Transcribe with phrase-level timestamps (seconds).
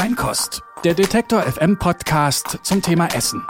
[0.00, 3.42] Feinkost, der Detektor FM Podcast zum Thema Essen.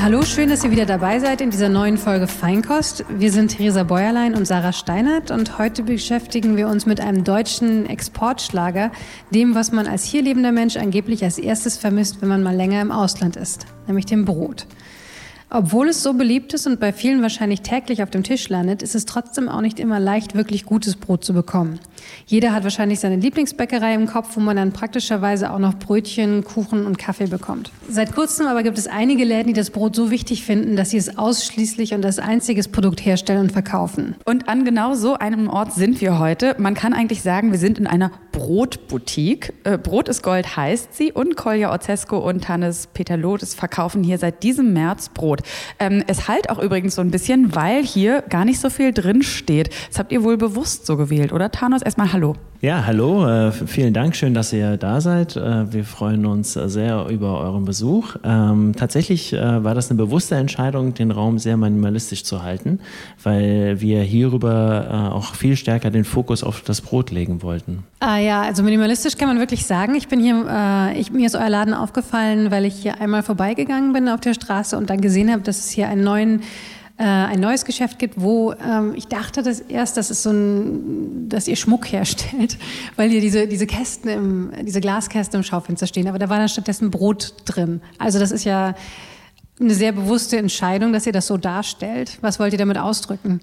[0.00, 3.04] Hallo, schön, dass ihr wieder dabei seid in dieser neuen Folge Feinkost.
[3.10, 7.84] Wir sind Theresa Bäuerlein und Sarah Steinert und heute beschäftigen wir uns mit einem deutschen
[7.84, 8.90] Exportschlager,
[9.28, 12.80] dem, was man als hier lebender Mensch angeblich als erstes vermisst, wenn man mal länger
[12.80, 14.66] im Ausland ist, nämlich dem Brot.
[15.48, 18.96] Obwohl es so beliebt ist und bei vielen wahrscheinlich täglich auf dem Tisch landet, ist
[18.96, 21.78] es trotzdem auch nicht immer leicht, wirklich gutes Brot zu bekommen.
[22.26, 26.84] Jeder hat wahrscheinlich seine Lieblingsbäckerei im Kopf, wo man dann praktischerweise auch noch Brötchen, Kuchen
[26.84, 27.70] und Kaffee bekommt.
[27.88, 30.96] Seit kurzem aber gibt es einige Läden, die das Brot so wichtig finden, dass sie
[30.96, 34.16] es ausschließlich und als einziges Produkt herstellen und verkaufen.
[34.24, 36.56] Und an genau so einem Ort sind wir heute.
[36.58, 39.54] Man kann eigentlich sagen, wir sind in einer Brotboutique.
[39.64, 44.18] Äh, Brot ist Gold heißt sie und Kolja Ozesko und Hannes Peter Lodes verkaufen hier
[44.18, 45.35] seit diesem März Brot.
[45.78, 49.22] Ähm, es halt auch übrigens so ein bisschen, weil hier gar nicht so viel drin
[49.22, 49.70] steht.
[49.88, 51.82] Das habt ihr wohl bewusst so gewählt, oder Thanos?
[51.82, 52.36] Erstmal Hallo.
[52.62, 55.36] Ja, hallo, äh, vielen Dank, schön, dass ihr da seid.
[55.36, 58.16] Äh, wir freuen uns sehr über euren Besuch.
[58.24, 62.80] Ähm, tatsächlich äh, war das eine bewusste Entscheidung, den Raum sehr minimalistisch zu halten,
[63.22, 67.84] weil wir hierüber äh, auch viel stärker den Fokus auf das Brot legen wollten.
[67.98, 69.94] Ah ja, also minimalistisch kann man wirklich sagen.
[69.94, 73.94] Ich bin hier, äh, ich, mir ist euer Laden aufgefallen, weil ich hier einmal vorbeigegangen
[73.94, 76.42] bin auf der Straße und dann gesehen habe, dass es hier einen neuen
[76.98, 81.28] äh, ein neues Geschäft gibt, wo ähm, ich dachte das erst, dass es so ein,
[81.28, 82.56] dass ihr Schmuck herstellt,
[82.96, 86.48] weil hier diese, diese Kästen im, diese Glaskästen im Schaufenster stehen, aber da war dann
[86.48, 87.82] stattdessen Brot drin.
[87.98, 88.74] Also das ist ja
[89.60, 92.18] eine sehr bewusste Entscheidung, dass ihr das so darstellt.
[92.22, 93.40] Was wollt ihr damit ausdrücken?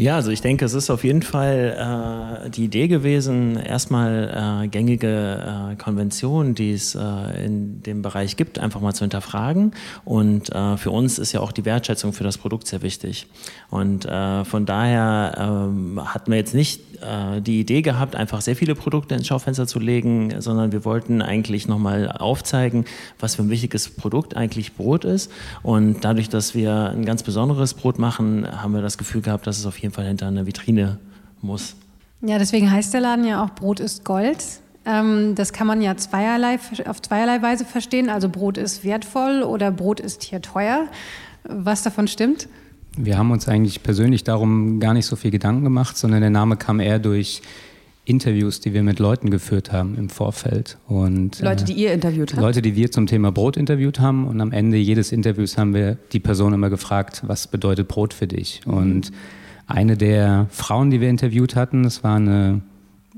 [0.00, 4.68] Ja, also ich denke, es ist auf jeden Fall äh, die Idee gewesen, erstmal äh,
[4.68, 9.74] gängige äh, Konventionen, die es äh, in dem Bereich gibt, einfach mal zu hinterfragen.
[10.06, 13.26] Und äh, für uns ist ja auch die Wertschätzung für das Produkt sehr wichtig.
[13.68, 16.80] Und äh, von daher ähm, hatten wir jetzt nicht
[17.46, 21.66] die Idee gehabt, einfach sehr viele Produkte ins Schaufenster zu legen, sondern wir wollten eigentlich
[21.66, 22.84] nochmal aufzeigen,
[23.18, 25.32] was für ein wichtiges Produkt eigentlich Brot ist.
[25.62, 29.58] Und dadurch, dass wir ein ganz besonderes Brot machen, haben wir das Gefühl gehabt, dass
[29.58, 30.98] es auf jeden jeden Fall hinter einer Vitrine
[31.42, 31.74] muss.
[32.22, 34.44] Ja, deswegen heißt der Laden ja auch Brot ist Gold.
[34.86, 38.08] Ähm, das kann man ja zweierlei, auf zweierlei Weise verstehen.
[38.08, 40.86] Also Brot ist wertvoll oder Brot ist hier teuer.
[41.44, 42.48] Was davon stimmt?
[42.96, 46.56] Wir haben uns eigentlich persönlich darum gar nicht so viel Gedanken gemacht, sondern der Name
[46.56, 47.42] kam eher durch
[48.04, 50.78] Interviews, die wir mit Leuten geführt haben im Vorfeld.
[50.88, 52.42] Und, Leute, die ihr interviewt habt?
[52.42, 54.26] Leute, die wir zum Thema Brot interviewt haben.
[54.26, 58.26] Und am Ende jedes Interviews haben wir die Person immer gefragt, was bedeutet Brot für
[58.26, 58.62] dich?
[58.66, 59.02] Mhm.
[59.70, 62.60] Eine der Frauen, die wir interviewt hatten, das war eine,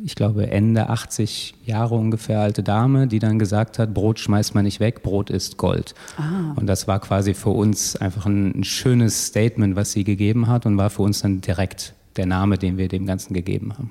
[0.03, 4.65] ich glaube, Ende 80 Jahre ungefähr alte Dame, die dann gesagt hat, Brot schmeißt man
[4.65, 5.95] nicht weg, Brot ist Gold.
[6.17, 6.53] Ah.
[6.57, 10.67] Und das war quasi für uns einfach ein, ein schönes Statement, was sie gegeben hat
[10.67, 13.91] und war für uns dann direkt der Name, den wir dem Ganzen gegeben haben.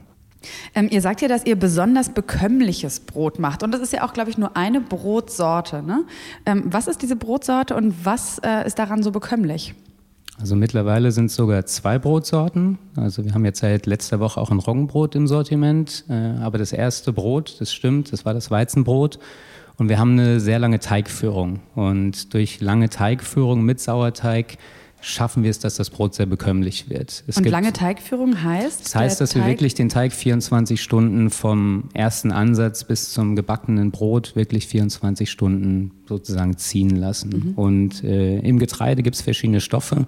[0.73, 3.63] Ähm, ihr sagt ja, dass ihr besonders bekömmliches Brot macht.
[3.63, 5.83] Und das ist ja auch, glaube ich, nur eine Brotsorte.
[5.83, 6.03] Ne?
[6.45, 9.75] Ähm, was ist diese Brotsorte und was äh, ist daran so bekömmlich?
[10.41, 12.79] Also mittlerweile sind es sogar zwei Brotsorten.
[12.95, 16.03] Also wir haben jetzt seit letzter Woche auch ein Roggenbrot im Sortiment.
[16.09, 19.19] Äh, aber das erste Brot, das stimmt, das war das Weizenbrot.
[19.77, 21.59] Und wir haben eine sehr lange Teigführung.
[21.75, 24.57] Und durch lange Teigführung mit Sauerteig
[25.01, 27.23] schaffen wir es, dass das Brot sehr bekömmlich wird.
[27.27, 28.85] Es und gibt, lange Teigführung heißt?
[28.85, 33.35] Das heißt, dass Teig wir wirklich den Teig 24 Stunden vom ersten Ansatz bis zum
[33.35, 37.29] gebackenen Brot wirklich 24 Stunden sozusagen ziehen lassen.
[37.29, 37.53] Mhm.
[37.55, 40.07] Und äh, im Getreide gibt es verschiedene Stoffe.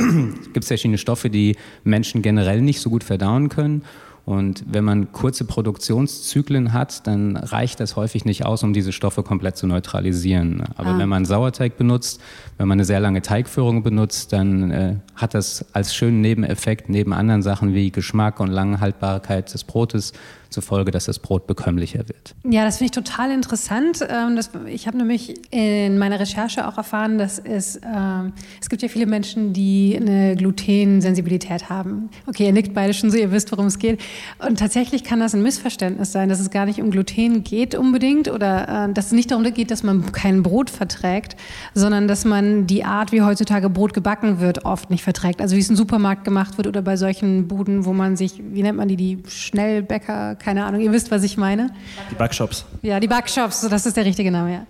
[0.52, 3.82] gibt es verschiedene Stoffe, die Menschen generell nicht so gut verdauen können.
[4.26, 9.22] Und wenn man kurze Produktionszyklen hat, dann reicht das häufig nicht aus, um diese Stoffe
[9.22, 10.62] komplett zu neutralisieren.
[10.76, 10.98] Aber ah.
[10.98, 12.20] wenn man Sauerteig benutzt,
[12.58, 17.12] wenn man eine sehr lange Teigführung benutzt, dann äh, hat das als schönen Nebeneffekt neben
[17.12, 20.12] anderen Sachen wie Geschmack und Langhaltbarkeit des Brotes
[20.50, 22.34] zur Folge, dass das Brot bekömmlicher wird.
[22.44, 24.06] Ja, das finde ich total interessant.
[24.08, 28.88] Ähm, ich habe nämlich in meiner Recherche auch erfahren, dass es, ähm, es gibt ja
[28.88, 32.10] viele Menschen, die eine Glutensensibilität haben.
[32.26, 34.00] Okay, ihr nickt beide schon so, ihr wisst, worum es geht.
[34.46, 38.28] Und tatsächlich kann das ein Missverständnis sein, dass es gar nicht um Gluten geht unbedingt
[38.28, 41.36] oder äh, dass es nicht darum geht, dass man kein Brot verträgt,
[41.74, 45.40] sondern dass man die Art, wie heutzutage Brot gebacken wird, oft nicht verträgt.
[45.40, 48.62] Also wie es im Supermarkt gemacht wird oder bei solchen Buden, wo man sich, wie
[48.62, 51.70] nennt man die, die Schnellbäcker, keine Ahnung, ihr wisst, was ich meine.
[52.10, 52.64] Die Backshops.
[52.82, 54.66] Ja, die Backshops, das ist der richtige Name, ja.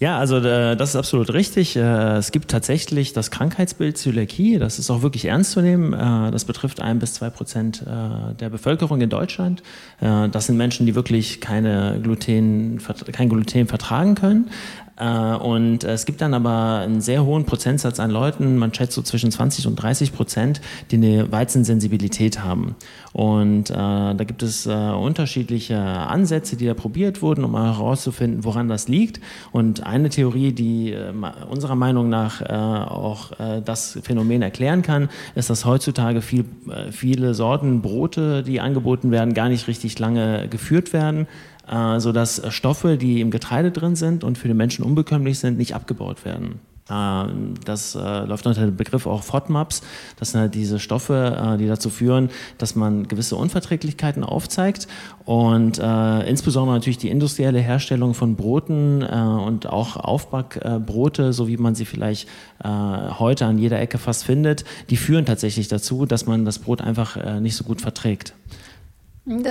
[0.00, 1.74] Ja, also äh, das ist absolut richtig.
[1.74, 1.80] Äh,
[2.18, 4.58] es gibt tatsächlich das Krankheitsbild Zöliakie.
[4.58, 5.92] Das ist auch wirklich ernst zu nehmen.
[5.92, 9.62] Äh, das betrifft ein bis zwei Prozent der Bevölkerung in Deutschland.
[10.00, 12.78] Das sind Menschen, die wirklich keine Gluten,
[13.12, 14.50] kein Gluten vertragen können.
[14.98, 19.02] Äh, und es gibt dann aber einen sehr hohen Prozentsatz an Leuten, man schätzt so
[19.02, 20.60] zwischen 20 und 30 Prozent,
[20.90, 22.74] die eine Weizensensibilität haben.
[23.12, 28.68] Und äh, da gibt es äh, unterschiedliche Ansätze, die da probiert wurden, um herauszufinden, woran
[28.68, 29.20] das liegt.
[29.52, 31.12] Und eine Theorie, die äh,
[31.48, 36.44] unserer Meinung nach äh, auch äh, das Phänomen erklären kann, ist, dass heutzutage viel,
[36.90, 41.26] viele Sorten Brote, die angeboten werden, gar nicht richtig lange geführt werden
[41.70, 45.74] äh, sodass Stoffe, die im Getreide drin sind und für den Menschen unbekömmlich sind, nicht
[45.74, 46.60] abgebaut werden.
[46.88, 47.24] Äh,
[47.64, 49.82] das äh, läuft unter dem Begriff auch FODMAPs.
[50.16, 54.88] Das sind halt diese Stoffe, die dazu führen, dass man gewisse Unverträglichkeiten aufzeigt
[55.24, 61.74] und äh, insbesondere natürlich die industrielle Herstellung von Broten und auch Aufbackbrote, so wie man
[61.74, 62.28] sie vielleicht
[62.62, 67.40] heute an jeder Ecke fast findet, die führen tatsächlich dazu, dass man das Brot einfach
[67.40, 68.34] nicht so gut verträgt.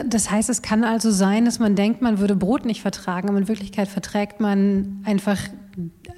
[0.08, 3.38] Das heißt, es kann also sein, dass man denkt, man würde Brot nicht vertragen, aber
[3.38, 5.38] in Wirklichkeit verträgt man einfach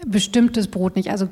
[0.07, 1.11] bestimmtes Brot nicht.
[1.11, 1.27] Also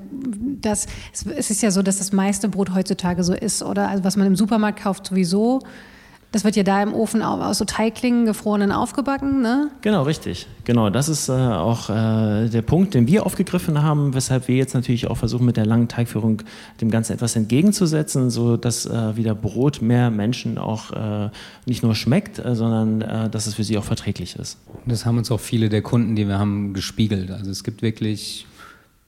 [0.61, 3.87] das, es ist ja so, dass das meiste Brot heutzutage so ist, oder?
[3.87, 5.61] Also was man im Supermarkt kauft sowieso.
[6.33, 9.71] Das wird ja da im Ofen aus so Teiglingen gefrorenen aufgebacken, ne?
[9.81, 10.47] Genau, richtig.
[10.65, 14.73] Genau, das ist äh, auch äh, der Punkt, den wir aufgegriffen haben, weshalb wir jetzt
[14.73, 16.41] natürlich auch versuchen, mit der langen Teigführung
[16.81, 21.29] dem Ganzen etwas entgegenzusetzen, so dass äh, wieder Brot mehr Menschen auch äh,
[21.65, 24.57] nicht nur schmeckt, äh, sondern äh, dass es für sie auch verträglich ist.
[24.85, 27.31] Das haben uns auch viele der Kunden, die wir haben, gespiegelt.
[27.31, 28.45] Also es gibt wirklich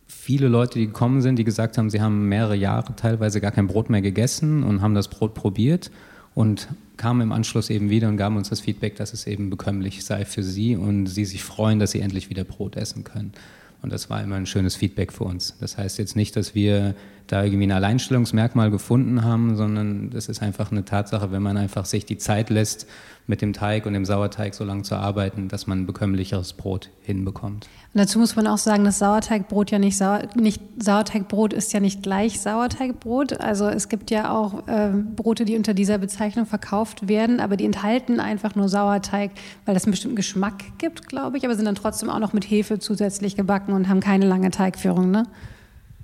[0.08, 3.68] viele Leute, die gekommen sind, die gesagt haben, sie haben mehrere Jahre teilweise gar kein
[3.68, 5.92] Brot mehr gegessen und haben das Brot probiert
[6.40, 10.06] und kamen im Anschluss eben wieder und gaben uns das Feedback, dass es eben bekömmlich
[10.06, 13.34] sei für sie und sie sich freuen, dass sie endlich wieder Brot essen können.
[13.82, 15.58] Und das war immer ein schönes Feedback für uns.
[15.60, 16.96] Das heißt jetzt nicht, dass wir
[17.32, 21.86] da irgendwie ein Alleinstellungsmerkmal gefunden haben, sondern das ist einfach eine Tatsache, wenn man einfach
[21.86, 22.88] sich die Zeit lässt,
[23.28, 26.90] mit dem Teig und dem Sauerteig so lange zu arbeiten, dass man ein bekömmlicheres Brot
[27.04, 27.68] hinbekommt.
[27.94, 31.80] Und dazu muss man auch sagen, dass Sauerteigbrot ja nicht, Sauer, nicht Sauerteigbrot ist ja
[31.80, 33.40] nicht gleich Sauerteigbrot.
[33.40, 37.66] Also es gibt ja auch äh, Brote, die unter dieser Bezeichnung verkauft werden, aber die
[37.66, 39.32] enthalten einfach nur Sauerteig,
[39.66, 42.50] weil das einen bestimmten Geschmack gibt, glaube ich, aber sind dann trotzdem auch noch mit
[42.50, 45.28] Hefe zusätzlich gebacken und haben keine lange Teigführung, ne?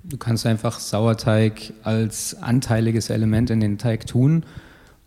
[0.08, 4.44] Du kannst einfach Sauerteig als anteiliges Element in den Teig tun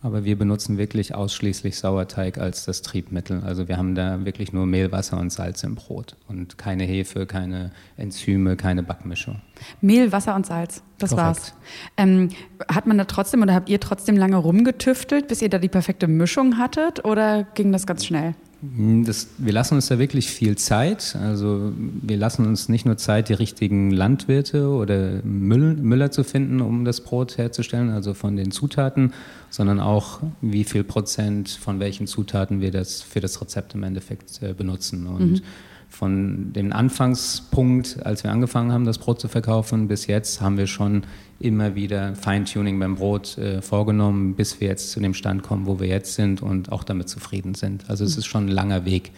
[0.02, 3.42] aber wir benutzen wirklich ausschließlich Sauerteig als das Triebmittel.
[3.44, 7.26] Also wir haben da wirklich nur Mehl, Wasser und Salz im Brot und keine Hefe,
[7.26, 9.42] keine Enzyme, keine Backmischung.
[9.82, 11.26] Mehl, Wasser und Salz, das Korrekt.
[11.26, 11.54] war's.
[11.98, 12.30] Ähm,
[12.68, 16.08] hat man da trotzdem oder habt ihr trotzdem lange rumgetüftelt, bis ihr da die perfekte
[16.08, 18.34] Mischung hattet oder ging das ganz schnell?
[18.62, 21.16] Hm, das, wir lassen uns da wirklich viel Zeit.
[21.16, 26.60] Also wir lassen uns nicht nur Zeit, die richtigen Landwirte oder Müll, Müller zu finden,
[26.60, 29.12] um das Brot herzustellen, also von den Zutaten,
[29.48, 34.42] sondern auch, wie viel Prozent von welchen Zutaten wir das für das Rezept im Endeffekt
[34.42, 35.06] äh, benutzen.
[35.06, 35.42] Und mhm
[35.90, 40.66] von dem Anfangspunkt, als wir angefangen haben, das Brot zu verkaufen, bis jetzt haben wir
[40.66, 41.02] schon
[41.40, 45.80] immer wieder Feintuning beim Brot äh, vorgenommen, bis wir jetzt zu dem Stand kommen, wo
[45.80, 47.90] wir jetzt sind und auch damit zufrieden sind.
[47.90, 49.10] Also es ist schon ein langer Weg,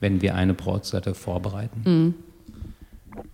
[0.00, 1.82] wenn wir eine Brotsorte vorbereiten.
[1.84, 2.14] Mhm.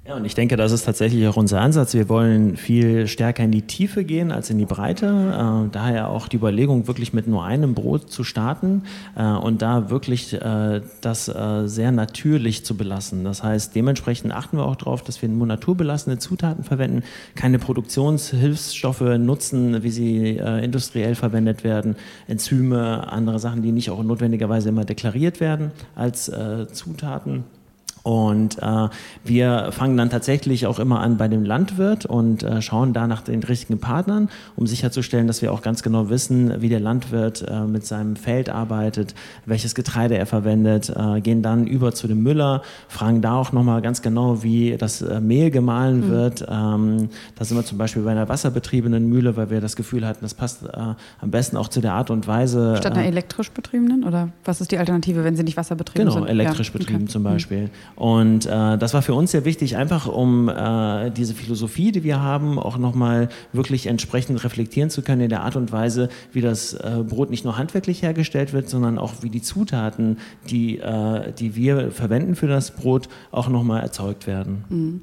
[0.07, 1.95] Ja, und ich denke, das ist tatsächlich auch unser Ansatz.
[1.95, 5.07] Wir wollen viel stärker in die Tiefe gehen als in die Breite.
[5.07, 8.83] Äh, daher auch die Überlegung, wirklich mit nur einem Brot zu starten
[9.17, 13.25] äh, und da wirklich äh, das äh, sehr natürlich zu belassen.
[13.25, 17.03] Das heißt, dementsprechend achten wir auch darauf, dass wir nur naturbelassene Zutaten verwenden,
[17.35, 21.97] keine Produktionshilfsstoffe nutzen, wie sie äh, industriell verwendet werden,
[22.27, 27.45] Enzyme, andere Sachen, die nicht auch notwendigerweise immer deklariert werden als äh, Zutaten.
[28.03, 28.89] Und äh,
[29.25, 33.23] wir fangen dann tatsächlich auch immer an bei dem Landwirt und äh, schauen da nach
[33.23, 37.61] den richtigen Partnern, um sicherzustellen, dass wir auch ganz genau wissen, wie der Landwirt äh,
[37.63, 39.15] mit seinem Feld arbeitet,
[39.45, 43.83] welches Getreide er verwendet, äh, gehen dann über zu dem Müller, fragen da auch nochmal
[43.83, 46.11] ganz genau, wie das äh, Mehl gemahlen mhm.
[46.11, 46.47] wird.
[46.49, 50.21] Ähm, da sind wir zum Beispiel bei einer wasserbetriebenen Mühle, weil wir das Gefühl hatten,
[50.23, 50.69] das passt äh,
[51.21, 52.77] am besten auch zu der Art und Weise.
[52.79, 54.05] Statt einer elektrisch betriebenen?
[54.05, 56.27] Oder was ist die Alternative, wenn sie nicht wasserbetrieben genau, sind?
[56.27, 56.79] Genau, elektrisch ja.
[56.79, 57.13] betrieben okay.
[57.13, 57.65] zum Beispiel.
[57.65, 57.71] Mhm.
[57.97, 62.21] Und äh, das war für uns sehr wichtig, einfach um äh, diese Philosophie, die wir
[62.21, 66.75] haben, auch nochmal wirklich entsprechend reflektieren zu können in der Art und Weise, wie das
[66.75, 70.19] äh, Brot nicht nur handwerklich hergestellt wird, sondern auch wie die Zutaten,
[70.49, 74.65] die, äh, die wir verwenden für das Brot, auch nochmal erzeugt werden.
[74.69, 75.01] Mhm.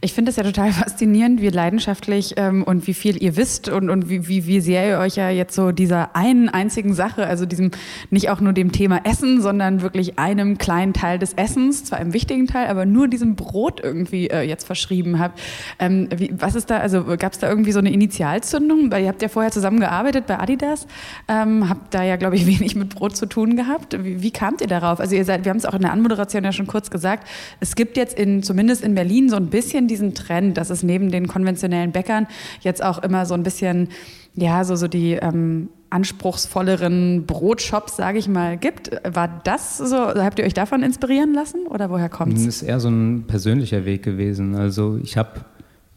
[0.00, 3.90] Ich finde es ja total faszinierend, wie leidenschaftlich ähm, und wie viel ihr wisst und,
[3.90, 7.46] und wie, wie, wie sehr ihr euch ja jetzt so dieser einen einzigen Sache, also
[7.46, 7.70] diesem
[8.10, 12.12] nicht auch nur dem Thema Essen, sondern wirklich einem kleinen Teil des Essens, zwar einem
[12.12, 15.40] wichtigen Teil, aber nur diesem Brot irgendwie äh, jetzt verschrieben habt.
[15.78, 18.90] Ähm, wie, was ist da, also gab es da irgendwie so eine Initialzündung?
[18.90, 20.86] Weil ihr habt ja vorher zusammengearbeitet bei Adidas,
[21.28, 24.02] ähm, habt da ja, glaube ich, wenig mit Brot zu tun gehabt.
[24.04, 25.00] Wie, wie kamt ihr darauf?
[25.00, 27.26] Also ihr seid, wir haben es auch in der Anmoderation ja schon kurz gesagt,
[27.60, 31.10] es gibt jetzt in, zumindest in Berlin so ein bisschen diesen Trend, dass es neben
[31.10, 32.26] den konventionellen Bäckern
[32.60, 33.88] jetzt auch immer so ein bisschen,
[34.34, 38.90] ja, so, so die ähm, anspruchsvolleren Brotshops, sage ich mal, gibt.
[39.04, 42.46] War das so, habt ihr euch davon inspirieren lassen oder woher kommt es?
[42.46, 44.54] Das ist eher so ein persönlicher Weg gewesen.
[44.54, 45.42] Also ich habe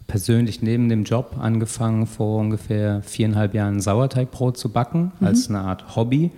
[0.08, 5.28] persönlich neben dem Job angefangen, vor ungefähr viereinhalb Jahren Sauerteigbrot zu backen, mhm.
[5.28, 6.32] als eine Art Hobby.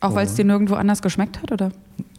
[0.00, 1.70] Auch weil es dir nirgendwo anders geschmeckt hat, oder?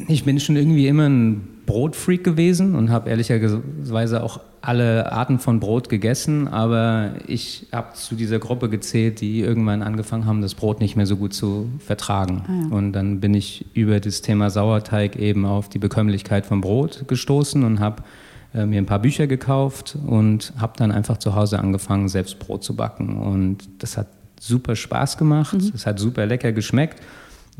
[0.07, 5.59] Ich bin schon irgendwie immer ein Brotfreak gewesen und habe ehrlicherweise auch alle Arten von
[5.59, 10.79] Brot gegessen, aber ich habe zu dieser Gruppe gezählt, die irgendwann angefangen haben, das Brot
[10.79, 12.43] nicht mehr so gut zu vertragen.
[12.45, 12.77] Ah, ja.
[12.77, 17.63] Und dann bin ich über das Thema Sauerteig eben auf die Bekömmlichkeit von Brot gestoßen
[17.63, 18.03] und habe
[18.53, 22.63] äh, mir ein paar Bücher gekauft und habe dann einfach zu Hause angefangen, selbst Brot
[22.63, 23.17] zu backen.
[23.17, 24.07] Und das hat
[24.39, 25.71] super Spaß gemacht, mhm.
[25.73, 27.01] es hat super lecker geschmeckt.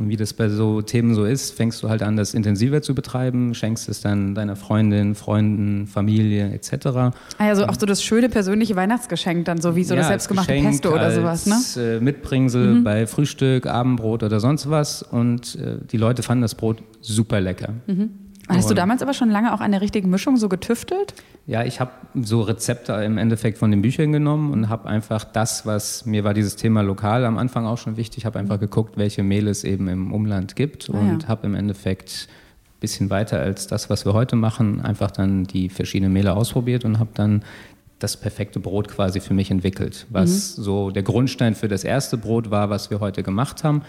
[0.02, 2.96] Und wie das bei so Themen so ist, fängst du halt an, das intensiver zu
[2.96, 7.14] betreiben, schenkst es dann deiner Freundin, Freunden, Familie etc.
[7.38, 10.72] Also auch so das schöne persönliche Weihnachtsgeschenk dann, so wie so ja, das selbstgemachte Geschenk
[10.72, 11.60] Pesto oder sowas, ne?
[11.78, 12.84] Äh, Mitbringsel mhm.
[12.84, 15.04] bei Frühstück, Abendbrot oder sonst was.
[15.04, 17.74] Und äh, die Leute fanden das Brot super lecker.
[17.86, 18.10] Mhm.
[18.58, 21.14] Hast du damals aber schon lange auch an der richtigen Mischung so getüftelt?
[21.48, 25.66] Ja, ich habe so Rezepte im Endeffekt von den Büchern genommen und habe einfach das,
[25.66, 29.24] was mir war dieses Thema lokal am Anfang auch schon wichtig, habe einfach geguckt, welche
[29.24, 31.28] Mehl es eben im Umland gibt ah, und ja.
[31.28, 35.70] habe im Endeffekt ein bisschen weiter als das, was wir heute machen, einfach dann die
[35.70, 37.44] verschiedenen Mehle ausprobiert und habe dann
[38.00, 40.64] das perfekte Brot quasi für mich entwickelt, was mhm.
[40.64, 43.84] so der Grundstein für das erste Brot war, was wir heute gemacht haben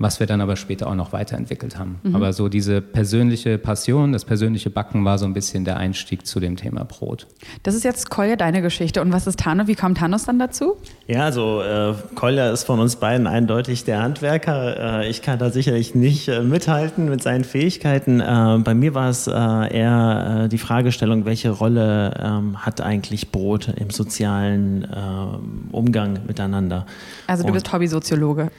[0.00, 2.00] was wir dann aber später auch noch weiterentwickelt haben.
[2.02, 2.16] Mhm.
[2.16, 6.40] Aber so diese persönliche Passion, das persönliche Backen war so ein bisschen der Einstieg zu
[6.40, 7.26] dem Thema Brot.
[7.64, 9.02] Das ist jetzt Kolja deine Geschichte.
[9.02, 9.66] Und was ist Tano?
[9.66, 10.78] Wie kommt Thanos dann dazu?
[11.06, 15.02] Ja, also äh, Kolja ist von uns beiden eindeutig der Handwerker.
[15.02, 18.20] Äh, ich kann da sicherlich nicht äh, mithalten mit seinen Fähigkeiten.
[18.20, 23.30] Äh, bei mir war es äh, eher äh, die Fragestellung, welche Rolle ähm, hat eigentlich
[23.32, 26.86] Brot im sozialen ähm, Umgang miteinander?
[27.26, 28.50] Also du Und, bist Hobbysoziologe.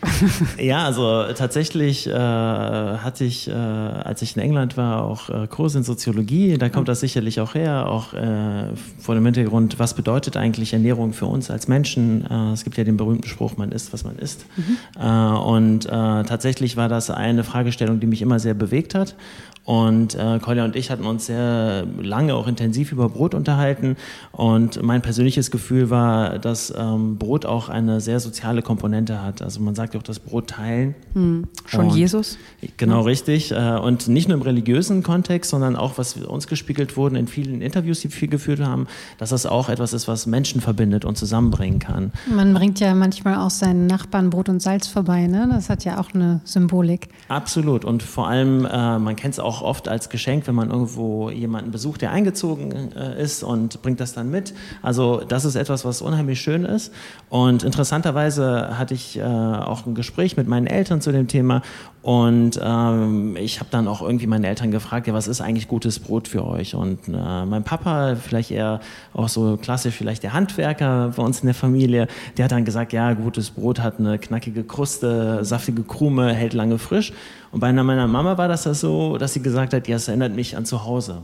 [0.60, 5.80] ja, also tatsächlich äh, hatte ich, äh, als ich in England war, auch äh, Kurse
[5.80, 6.58] in Soziologie.
[6.58, 8.68] Da kommt das sicherlich auch her, auch äh,
[9.00, 12.26] vor dem Hintergrund, was bedeutet eigentlich Ernährung für uns als Menschen?
[12.30, 14.46] Äh, es gibt ja den berühmten Spruch, man isst, was man isst.
[14.58, 14.78] Mhm.
[15.00, 19.16] Äh, und tatsächlich war das eine Fragestellung, die mich immer sehr bewegt hat.
[19.64, 23.96] Und äh, Kolja und ich hatten uns sehr lange auch intensiv über Brot unterhalten.
[24.32, 29.42] Und mein persönliches Gefühl war, dass ähm, Brot auch eine sehr soziale Komponente hat.
[29.42, 30.96] Also man sagt ja auch das Brot teilen.
[31.14, 31.48] Hm.
[31.68, 32.40] Schon und, Jesus?
[32.78, 33.06] Genau, ja.
[33.06, 33.52] richtig.
[33.52, 37.62] Äh, und nicht nur im religiösen Kontext, sondern auch, was uns gespiegelt wurden in vielen
[37.62, 38.88] Interviews, die wir geführt haben,
[39.20, 42.12] dass das auch etwas ist, was Menschen verbindet und zusammenbringen kann.
[42.34, 45.28] Man bringt ja manchmal auch seinen Nachbarn Brot und Salz vorbei.
[45.28, 45.48] Ne?
[45.52, 47.10] Das hat ja auch eine Symbolik.
[47.28, 47.86] Absolut.
[47.86, 51.30] Und vor allem, äh, man kennt es auch auch oft als Geschenk, wenn man irgendwo
[51.30, 54.54] jemanden besucht, der eingezogen äh, ist und bringt das dann mit.
[54.82, 56.94] Also das ist etwas, was unheimlich schön ist.
[57.30, 61.64] Und interessanterweise hatte ich äh, auch ein Gespräch mit meinen Eltern zu dem Thema
[62.02, 66.00] und ähm, ich habe dann auch irgendwie meine Eltern gefragt, ja, was ist eigentlich gutes
[66.00, 66.74] Brot für euch?
[66.74, 68.80] Und äh, mein Papa, vielleicht eher
[69.14, 72.92] auch so klassisch, vielleicht der Handwerker bei uns in der Familie, der hat dann gesagt,
[72.92, 77.14] ja, gutes Brot hat eine knackige Kruste, saftige Krume, hält lange frisch.
[77.52, 80.36] Und bei meiner Mama war das, das so, dass sie gesagt hat, ja, es erinnert
[80.36, 81.22] mich an zu Hause.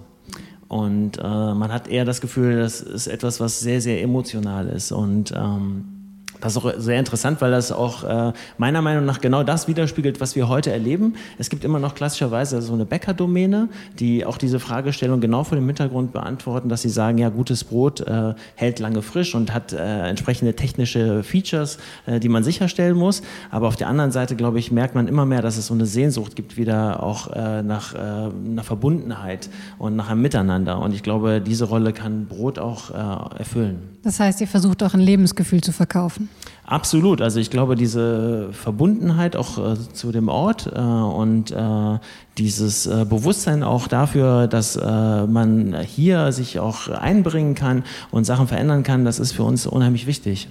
[0.68, 4.92] Und äh, man hat eher das Gefühl, das ist etwas, was sehr, sehr emotional ist.
[4.92, 5.97] Und ähm,
[6.42, 10.22] das ist auch sehr interessant, weil das auch äh, meiner Meinung nach genau das widerspiegelt,
[10.22, 11.16] was wir heute erleben.
[11.38, 15.66] Es gibt immer noch klassischerweise so eine Bäckerdomäne, die auch diese Fragestellung genau vor dem
[15.66, 19.78] Hintergrund beantworten, dass sie sagen, ja, gutes Brot äh, hält lange frisch und hat äh,
[20.08, 23.22] entsprechende technische Features, äh, die man sicherstellen muss.
[23.50, 25.86] Aber auf der anderen Seite, glaube ich, merkt man immer mehr, dass es so eine
[25.86, 30.80] Sehnsucht gibt wieder auch äh, nach äh, einer Verbundenheit und nach einem Miteinander.
[30.80, 32.92] Und ich glaube, diese Rolle kann Brot auch
[33.38, 33.80] erfüllen.
[34.04, 36.27] Das heißt, ihr versucht auch ein Lebensgefühl zu verkaufen.
[36.68, 37.22] Absolut.
[37.22, 42.00] Also ich glaube, diese Verbundenheit auch äh, zu dem Ort äh, und äh,
[42.38, 48.48] dieses äh, Bewusstsein auch dafür, dass äh, man hier sich auch einbringen kann und Sachen
[48.48, 50.50] verändern kann, das ist für uns unheimlich wichtig.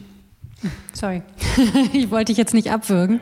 [0.94, 1.22] Sorry,
[1.92, 3.20] ich wollte dich jetzt nicht abwürgen.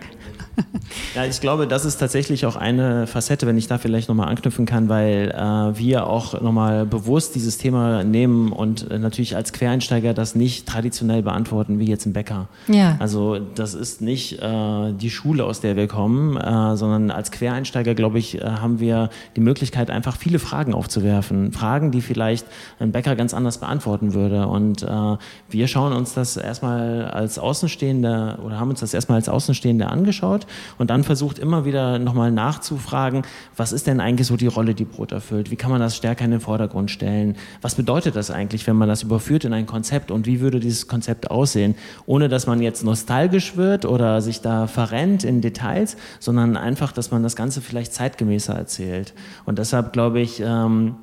[1.14, 4.66] Ja, ich glaube, das ist tatsächlich auch eine Facette, wenn ich da vielleicht nochmal anknüpfen
[4.66, 10.14] kann, weil äh, wir auch nochmal bewusst dieses Thema nehmen und äh, natürlich als Quereinsteiger
[10.14, 12.48] das nicht traditionell beantworten wie jetzt ein Bäcker.
[12.68, 12.96] Ja.
[12.98, 17.94] Also das ist nicht äh, die Schule, aus der wir kommen, äh, sondern als Quereinsteiger,
[17.94, 21.52] glaube ich, äh, haben wir die Möglichkeit, einfach viele Fragen aufzuwerfen.
[21.52, 22.46] Fragen, die vielleicht
[22.78, 24.46] ein Bäcker ganz anders beantworten würde.
[24.48, 25.16] Und äh,
[25.48, 30.43] wir schauen uns das erstmal als Außenstehende oder haben uns das erstmal als Außenstehende angeschaut
[30.78, 33.22] und dann versucht immer wieder nochmal nachzufragen,
[33.56, 35.50] was ist denn eigentlich so die Rolle, die Brot erfüllt?
[35.50, 37.36] Wie kann man das stärker in den Vordergrund stellen?
[37.62, 40.88] Was bedeutet das eigentlich, wenn man das überführt in ein Konzept und wie würde dieses
[40.88, 41.74] Konzept aussehen?
[42.06, 47.10] Ohne dass man jetzt nostalgisch wird oder sich da verrennt in Details, sondern einfach, dass
[47.10, 49.14] man das Ganze vielleicht zeitgemäßer erzählt.
[49.44, 50.96] Und deshalb glaube ich, ähm,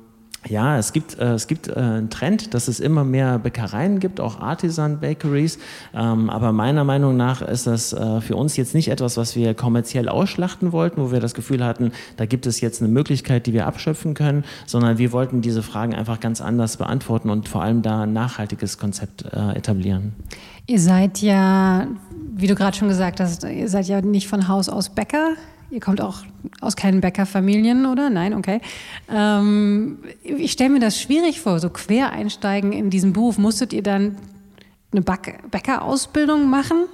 [0.48, 4.20] ja, es gibt, äh, es gibt äh, einen Trend, dass es immer mehr Bäckereien gibt,
[4.20, 5.58] auch Artisan Bakeries.
[5.94, 9.54] Ähm, aber meiner Meinung nach ist das äh, für uns jetzt nicht etwas, was wir
[9.54, 13.52] kommerziell ausschlachten wollten, wo wir das Gefühl hatten, da gibt es jetzt eine Möglichkeit, die
[13.52, 17.82] wir abschöpfen können, sondern wir wollten diese Fragen einfach ganz anders beantworten und vor allem
[17.82, 20.12] da ein nachhaltiges Konzept äh, etablieren.
[20.66, 21.86] Ihr seid ja,
[22.34, 25.34] wie du gerade schon gesagt hast, ihr seid ja nicht von Haus aus Bäcker.
[25.72, 26.18] Ihr kommt auch
[26.60, 28.10] aus keinen Bäckerfamilien, oder?
[28.10, 28.60] Nein, okay.
[29.10, 33.38] Ähm, ich stelle mir das schwierig vor, so quer einsteigen in diesen Beruf.
[33.38, 34.16] Musstet ihr dann
[34.92, 36.84] eine Back Bäckerausbildung machen?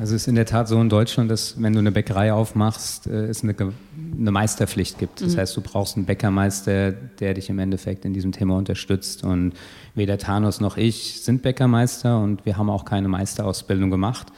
[0.00, 3.06] Also es ist in der Tat so in Deutschland, dass wenn du eine Bäckerei aufmachst,
[3.06, 5.20] äh, es eine, eine Meisterpflicht gibt.
[5.20, 5.40] Das mhm.
[5.40, 9.24] heißt, du brauchst einen Bäckermeister, der dich im Endeffekt in diesem Thema unterstützt.
[9.24, 9.52] Und
[9.94, 14.28] weder Thanos noch ich sind Bäckermeister und wir haben auch keine Meisterausbildung gemacht.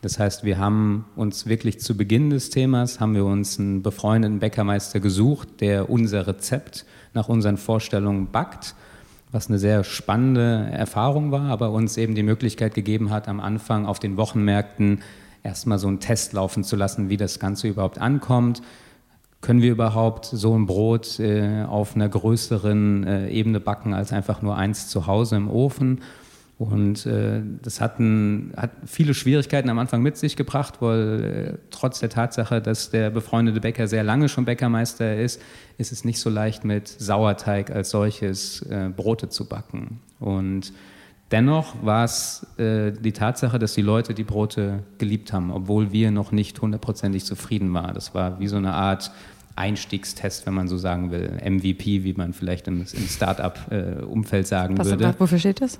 [0.00, 4.38] Das heißt, wir haben uns wirklich zu Beginn des Themas, haben wir uns einen befreundeten
[4.38, 8.76] Bäckermeister gesucht, der unser Rezept nach unseren Vorstellungen backt,
[9.32, 13.86] was eine sehr spannende Erfahrung war, aber uns eben die Möglichkeit gegeben hat, am Anfang
[13.86, 15.02] auf den Wochenmärkten
[15.42, 18.62] erstmal so einen Test laufen zu lassen, wie das Ganze überhaupt ankommt.
[19.40, 24.42] Können wir überhaupt so ein Brot äh, auf einer größeren äh, Ebene backen als einfach
[24.42, 26.02] nur eins zu Hause im Ofen?
[26.58, 31.58] Und äh, das hat, ein, hat, viele Schwierigkeiten am Anfang mit sich gebracht, weil äh,
[31.70, 35.40] trotz der Tatsache, dass der befreundete Bäcker sehr lange schon Bäckermeister ist,
[35.78, 40.00] ist es nicht so leicht mit Sauerteig als solches äh, Brote zu backen.
[40.18, 40.72] Und
[41.30, 46.10] dennoch war es äh, die Tatsache, dass die Leute die Brote geliebt haben, obwohl wir
[46.10, 47.94] noch nicht hundertprozentig zufrieden waren.
[47.94, 49.12] Das war wie so eine Art
[49.54, 54.76] Einstiegstest, wenn man so sagen will, MVP, wie man vielleicht im, im Start-up-Umfeld äh, sagen
[54.76, 55.14] Was, würde.
[55.18, 55.78] Wofür steht das?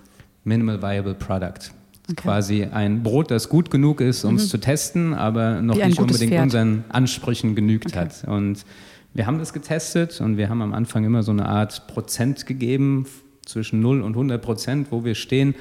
[0.49, 1.73] Minimal Viable Product.
[2.11, 2.15] Okay.
[2.17, 4.49] Quasi ein Brot, das gut genug ist, um es mhm.
[4.49, 6.43] zu testen, aber noch nicht unbedingt Pferd.
[6.43, 7.99] unseren Ansprüchen genügt okay.
[7.99, 8.25] hat.
[8.27, 8.65] Und
[9.13, 13.07] wir haben das getestet und wir haben am Anfang immer so eine Art Prozent gegeben,
[13.49, 15.55] zwischen 0 und 100 Prozent, wo wir stehen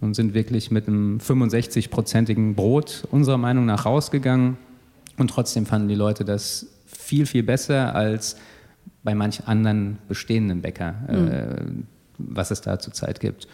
[0.00, 4.56] und sind wirklich mit einem 65-prozentigen Brot unserer Meinung nach rausgegangen.
[5.16, 8.36] Und trotzdem fanden die Leute das viel, viel besser als
[9.02, 11.28] bei manch anderen bestehenden Bäcker, mhm.
[11.28, 11.44] äh,
[12.18, 13.48] was es da zurzeit gibt.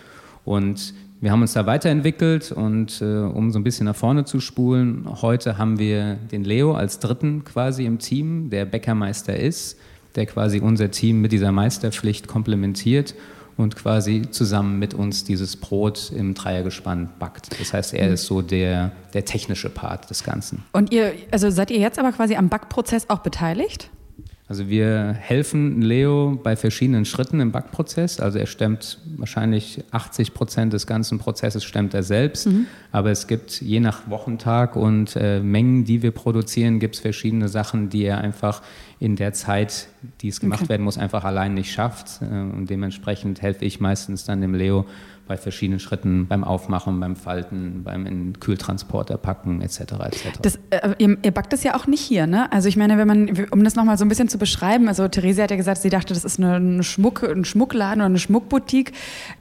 [0.44, 4.40] Und wir haben uns da weiterentwickelt und äh, um so ein bisschen nach vorne zu
[4.40, 9.78] spulen, heute haben wir den Leo als dritten quasi im Team, der Bäckermeister ist,
[10.16, 13.14] der quasi unser Team mit dieser Meisterpflicht komplementiert
[13.56, 17.58] und quasi zusammen mit uns dieses Brot im Dreiergespann backt.
[17.58, 20.62] Das heißt, er ist so der, der technische Part des Ganzen.
[20.72, 23.90] Und ihr, also seid ihr jetzt aber quasi am Backprozess auch beteiligt?
[24.54, 28.20] Also wir helfen Leo bei verschiedenen Schritten im Backprozess.
[28.20, 32.46] Also er stemmt wahrscheinlich 80 Prozent des ganzen Prozesses stemmt er selbst.
[32.46, 32.66] Mhm.
[32.92, 37.48] Aber es gibt je nach Wochentag und äh, Mengen, die wir produzieren, gibt es verschiedene
[37.48, 38.62] Sachen, die er einfach
[38.98, 39.88] in der Zeit,
[40.20, 40.70] die es gemacht okay.
[40.70, 42.22] werden muss, einfach allein nicht schafft.
[42.22, 44.86] Äh, und dementsprechend helfe ich meistens dann dem Leo
[45.26, 49.80] bei verschiedenen Schritten beim Aufmachen, beim Falten, beim in Kühltransporter packen etc.
[49.80, 50.38] etc.
[50.42, 52.52] Das, äh, ihr, ihr, backt das ja auch nicht hier, ne?
[52.52, 55.42] Also ich meine, wenn man, um das nochmal so ein bisschen zu beschreiben, also Therese
[55.42, 58.92] hat ja gesagt, sie dachte, das ist eine, eine Schmuck, ein Schmuckladen oder eine Schmuckboutique.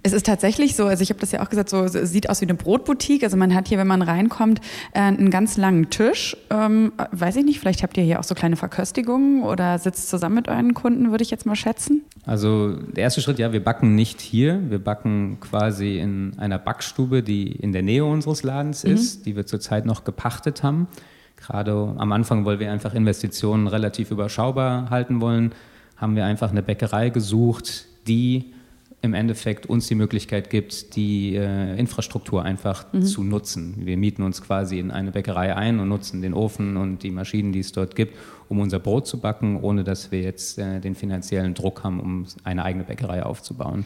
[0.04, 2.46] Es ist tatsächlich so, also ich habe das ja auch gesagt, so sieht aus wie
[2.46, 3.24] eine Brotboutique.
[3.24, 4.62] Also man hat hier, wenn man reinkommt,
[4.94, 6.38] äh, einen ganz langen Tisch.
[6.50, 10.36] Ähm, weiß ich nicht, vielleicht habt ihr hier auch so kleine Verköstigungen oder sitzt zusammen
[10.36, 12.02] mit euren Kunden, würde ich jetzt mal schätzen.
[12.26, 17.22] Also der erste Schritt, ja, wir backen nicht hier, wir backen quasi in einer Backstube,
[17.22, 18.94] die in der Nähe unseres Ladens mhm.
[18.94, 20.88] ist, die wir zurzeit noch gepachtet haben.
[21.38, 25.54] Gerade am Anfang, weil wir einfach Investitionen relativ überschaubar halten wollen,
[25.98, 28.54] haben wir einfach eine Bäckerei gesucht, die
[29.04, 33.04] im Endeffekt uns die Möglichkeit gibt, die äh, Infrastruktur einfach mhm.
[33.04, 33.76] zu nutzen.
[33.80, 37.52] Wir mieten uns quasi in eine Bäckerei ein und nutzen den Ofen und die Maschinen,
[37.52, 38.18] die es dort gibt,
[38.54, 42.26] um unser Brot zu backen, ohne dass wir jetzt äh, den finanziellen Druck haben, um
[42.44, 43.84] eine eigene Bäckerei aufzubauen.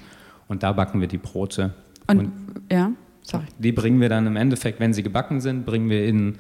[0.49, 1.73] Und da backen wir die Brote.
[2.05, 2.31] Und, und
[2.69, 3.45] ja, sorry.
[3.57, 6.37] Die bringen wir dann im Endeffekt, wenn sie gebacken sind, bringen wir in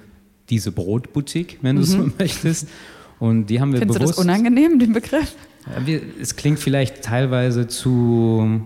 [0.49, 1.85] diese Brotboutique, wenn du mhm.
[1.85, 2.67] so möchtest.
[3.19, 4.17] Und die haben wir Findest bewusst.
[4.19, 5.33] du das unangenehm, den Begriff?
[5.85, 8.61] Wir, es klingt vielleicht teilweise zu,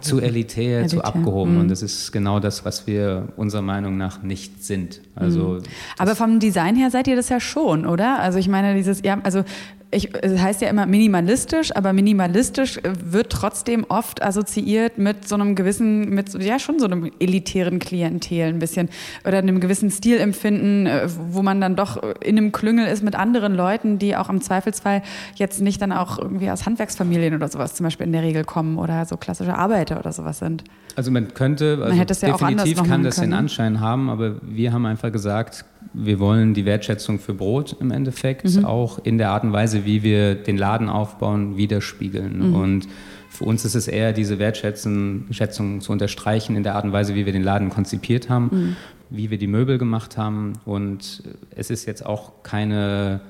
[0.00, 1.54] zu elitär, elitär, zu abgehoben.
[1.54, 1.60] Mhm.
[1.60, 5.00] Und das ist genau das, was wir unserer Meinung nach nicht sind.
[5.14, 5.62] Also mhm.
[5.98, 8.20] Aber vom Design her seid ihr das ja schon, oder?
[8.20, 9.44] Also ich meine, dieses, ja, also
[9.92, 15.36] ich, es heißt ja immer minimalistisch, aber minimalistisch äh, wird trotzdem oft assoziiert mit so
[15.36, 18.88] einem gewissen, mit ja schon so einem elitären Klientel ein bisschen
[19.24, 23.54] oder einem gewissen Stilempfinden, äh, wo man dann doch in einem Klüngel ist mit anderen
[23.54, 25.02] Leuten, die auch im Zweifelsfall
[25.36, 28.78] jetzt nicht dann auch irgendwie aus Handwerksfamilien oder sowas zum Beispiel in der Regel kommen
[28.78, 30.64] oder so klassische Arbeiter oder sowas sind.
[30.96, 33.30] Also man könnte, also man hätte es ja definitiv kann das können.
[33.30, 37.90] den Anschein haben, aber wir haben einfach gesagt, wir wollen die Wertschätzung für Brot im
[37.90, 38.64] Endeffekt mhm.
[38.64, 42.50] auch in der Art und Weise, wie wir den Laden aufbauen, widerspiegeln.
[42.50, 42.54] Mhm.
[42.54, 42.88] Und
[43.28, 47.26] für uns ist es eher, diese Wertschätzung zu unterstreichen in der Art und Weise, wie
[47.26, 48.76] wir den Laden konzipiert haben, mhm.
[49.10, 50.54] wie wir die Möbel gemacht haben.
[50.64, 51.22] Und
[51.54, 53.20] es ist jetzt auch keine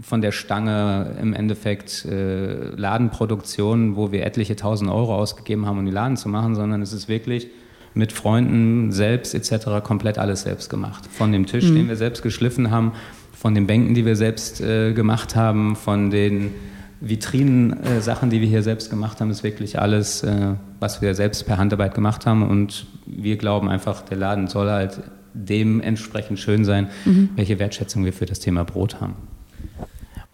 [0.00, 5.86] von der Stange im Endeffekt äh, Ladenproduktion, wo wir etliche tausend Euro ausgegeben haben, um
[5.86, 7.48] die Laden zu machen, sondern es ist wirklich
[7.94, 9.82] mit Freunden selbst etc.
[9.82, 11.08] komplett alles selbst gemacht.
[11.10, 11.74] Von dem Tisch, mhm.
[11.74, 12.92] den wir selbst geschliffen haben,
[13.32, 16.52] von den Bänken, die wir selbst äh, gemacht haben, von den
[17.00, 21.46] Vitrinen-Sachen, äh, die wir hier selbst gemacht haben, ist wirklich alles, äh, was wir selbst
[21.46, 22.42] per Handarbeit gemacht haben.
[22.42, 25.00] Und wir glauben einfach, der Laden soll halt
[25.34, 27.30] dementsprechend schön sein, mhm.
[27.36, 29.14] welche Wertschätzung wir für das Thema Brot haben.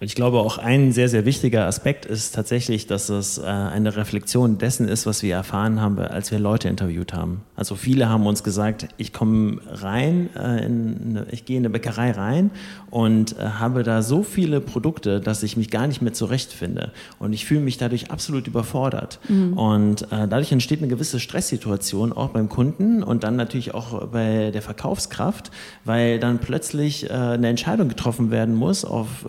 [0.00, 3.94] Und ich glaube, auch ein sehr, sehr wichtiger Aspekt ist tatsächlich, dass es äh, eine
[3.94, 7.42] Reflexion dessen ist, was wir erfahren haben, als wir Leute interviewt haben.
[7.54, 12.10] Also viele haben uns gesagt, ich komme rein, äh, in, ich gehe in eine Bäckerei
[12.10, 12.50] rein
[12.90, 16.90] und äh, habe da so viele Produkte, dass ich mich gar nicht mehr zurechtfinde.
[17.20, 19.20] Und ich fühle mich dadurch absolut überfordert.
[19.28, 19.52] Mhm.
[19.52, 24.50] Und äh, dadurch entsteht eine gewisse Stresssituation auch beim Kunden und dann natürlich auch bei
[24.50, 25.52] der Verkaufskraft,
[25.84, 29.24] weil dann plötzlich eine Entscheidung getroffen werden muss auf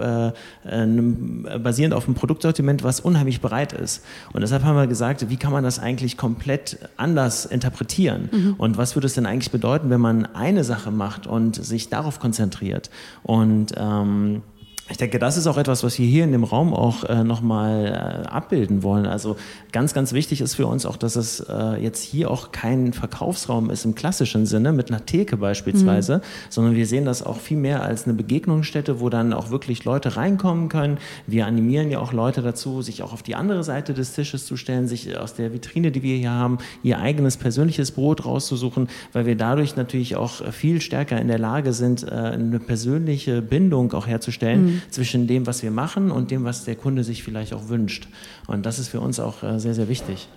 [0.65, 4.03] basierend auf einem Produktsortiment, was unheimlich breit ist.
[4.33, 8.29] Und deshalb haben wir gesagt, wie kann man das eigentlich komplett anders interpretieren?
[8.31, 8.55] Mhm.
[8.57, 12.19] Und was würde es denn eigentlich bedeuten, wenn man eine Sache macht und sich darauf
[12.19, 12.89] konzentriert?
[13.21, 14.41] Und ähm,
[14.87, 17.85] ich denke, das ist auch etwas, was wir hier in dem Raum auch äh, nochmal
[17.85, 19.07] äh, abbilden wollen.
[19.07, 19.35] Also
[19.71, 23.71] ganz, ganz wichtig ist für uns auch, dass es äh, jetzt hier auch kein Verkaufsraum
[23.71, 26.21] ist im klassischen Sinne, mit einer Theke beispielsweise, mhm.
[26.51, 30.17] sondern wir sehen das auch viel mehr als eine Begegnungsstätte, wo dann auch wirklich Leute
[30.17, 30.99] reinkommen können.
[31.25, 34.55] Wir animieren ja auch Leute dazu, sich auch auf die andere Seite des Tisches zu
[34.55, 39.25] stellen, sich aus der Vitrine, die wir hier haben, ihr eigenes persönliches Brot rauszusuchen, weil
[39.25, 44.05] wir dadurch natürlich auch viel stärker in der Lage sind, äh, eine persönliche Bindung auch
[44.05, 44.65] herzustellen.
[44.65, 48.07] Mhm zwischen dem, was wir machen und dem, was der Kunde sich vielleicht auch wünscht.
[48.47, 50.27] Und das ist für uns auch äh, sehr, sehr wichtig.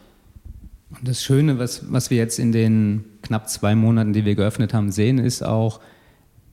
[0.91, 4.73] Und das Schöne, was, was wir jetzt in den knapp zwei Monaten, die wir geöffnet
[4.73, 5.81] haben, sehen, ist auch,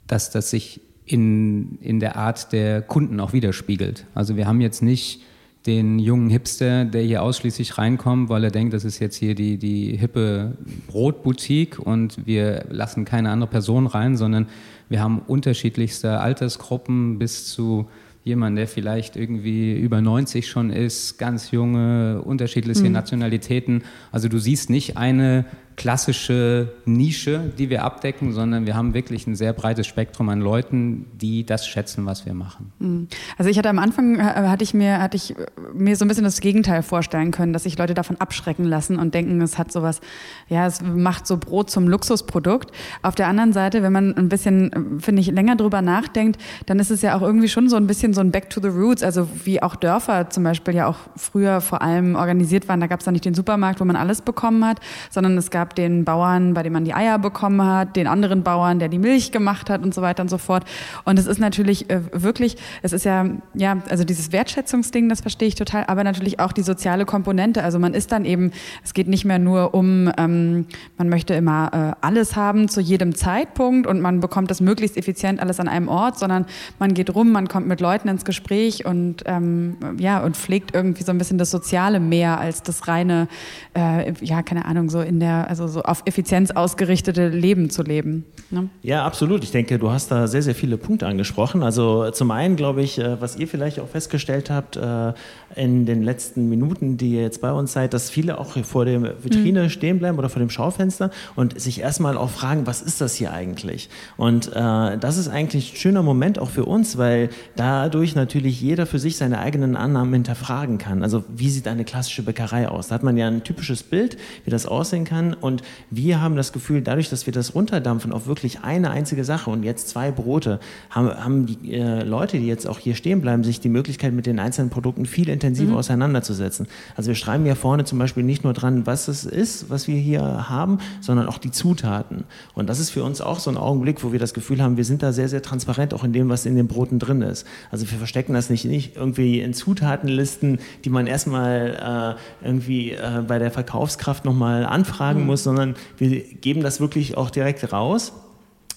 [0.08, 4.06] dass das sich in, in der Art der Kunden auch widerspiegelt.
[4.14, 5.22] Also wir haben jetzt nicht
[5.66, 9.58] den jungen Hipster, der hier ausschließlich reinkommt, weil er denkt, das ist jetzt hier die,
[9.58, 14.48] die hippe Brotboutique und wir lassen keine andere Person rein, sondern
[14.90, 17.88] wir haben unterschiedlichste Altersgruppen bis zu
[18.24, 22.92] jemand, der vielleicht irgendwie über 90 schon ist, ganz junge, unterschiedliche mhm.
[22.92, 23.84] Nationalitäten.
[24.12, 25.46] Also du siehst nicht eine
[25.76, 31.06] klassische Nische, die wir abdecken, sondern wir haben wirklich ein sehr breites Spektrum an Leuten,
[31.14, 32.72] die das schätzen, was wir machen.
[32.80, 33.08] Mhm.
[33.38, 35.36] Also ich hatte am Anfang äh, hatte ich mir hatte ich
[35.74, 39.14] mir so ein bisschen das Gegenteil vorstellen können, dass sich Leute davon abschrecken lassen und
[39.14, 40.02] denken, es hat sowas,
[40.48, 42.72] ja, es macht so Brot zum Luxusprodukt.
[43.02, 46.92] Auf der anderen Seite, wenn man ein bisschen, finde ich, länger drüber nachdenkt, dann ist
[46.92, 49.28] es ja auch irgendwie schon so ein bisschen so ein Back to the Roots, also
[49.44, 52.80] wie auch Dörfer zum Beispiel ja auch früher vor allem organisiert waren.
[52.80, 55.65] Da gab es dann nicht den Supermarkt, wo man alles bekommen hat, sondern es gab
[55.66, 59.00] gab den Bauern, bei dem man die Eier bekommen hat, den anderen Bauern, der die
[59.00, 60.64] Milch gemacht hat und so weiter und so fort.
[61.06, 63.26] Und es ist natürlich äh, wirklich, es ist ja,
[63.56, 67.64] ja, also dieses Wertschätzungsding, das verstehe ich total, aber natürlich auch die soziale Komponente.
[67.64, 68.52] Also man ist dann eben,
[68.84, 70.68] es geht nicht mehr nur um, ähm,
[71.00, 75.40] man möchte immer äh, alles haben zu jedem Zeitpunkt und man bekommt das möglichst effizient
[75.40, 76.46] alles an einem Ort, sondern
[76.78, 81.02] man geht rum, man kommt mit Leuten ins Gespräch und ähm, ja, und pflegt irgendwie
[81.02, 83.28] so ein bisschen das Soziale mehr als das reine,
[83.74, 88.26] äh, ja, keine Ahnung, so in der, also so auf Effizienz ausgerichtete Leben zu leben.
[88.50, 88.70] Ne?
[88.84, 89.44] Ja, absolut.
[89.44, 91.64] Ich denke, du hast da sehr, sehr viele Punkte angesprochen.
[91.64, 95.14] Also zum einen glaube ich, äh, was ihr vielleicht auch festgestellt habt äh,
[95.56, 99.24] in den letzten Minuten, die ihr jetzt bei uns seid, dass viele auch vor der
[99.24, 99.70] Vitrine mhm.
[99.70, 103.32] stehen bleiben oder vor dem Schaufenster und sich erstmal auch fragen, was ist das hier
[103.32, 103.90] eigentlich?
[104.18, 108.86] Und äh, das ist eigentlich ein schöner Moment auch für uns, weil dadurch natürlich jeder
[108.86, 111.04] für sich seine eigenen Annahmen hinterfragen kann.
[111.04, 112.90] Also wie sieht eine klassische Bäckerei aus?
[112.90, 116.54] Da hat man ja ein typisches Bild, wie das aussehen kann Und wir haben das
[116.54, 120.60] Gefühl, dadurch, dass wir das runterdampfen auf wirklich eine einzige Sache und jetzt zwei Brote,
[120.90, 124.26] haben, haben die äh, Leute, die jetzt auch hier stehen bleiben, sich die Möglichkeit, mit
[124.26, 125.76] den einzelnen Produkten viel intensiver mhm.
[125.76, 126.68] auseinanderzusetzen.
[126.96, 129.98] Also wir schreiben ja vorne zum Beispiel nicht nur dran, was es ist, was wir
[129.98, 132.24] hier haben, sondern auch die Zutaten.
[132.54, 134.86] Und das ist für uns auch so ein Augenblick, wo wir das Gefühl haben, wir
[134.86, 137.46] sind da sehr, sehr transparent, auch in dem, was in den Broten drin ist.
[137.72, 143.24] Also wir verstecken das nicht, nicht irgendwie in Zutatenlisten, die man erstmal äh, irgendwie äh,
[143.28, 145.26] bei der Verkaufskraft nochmal anfragen mhm.
[145.28, 148.14] muss, sondern wir geben das wirklich auch direkt raus.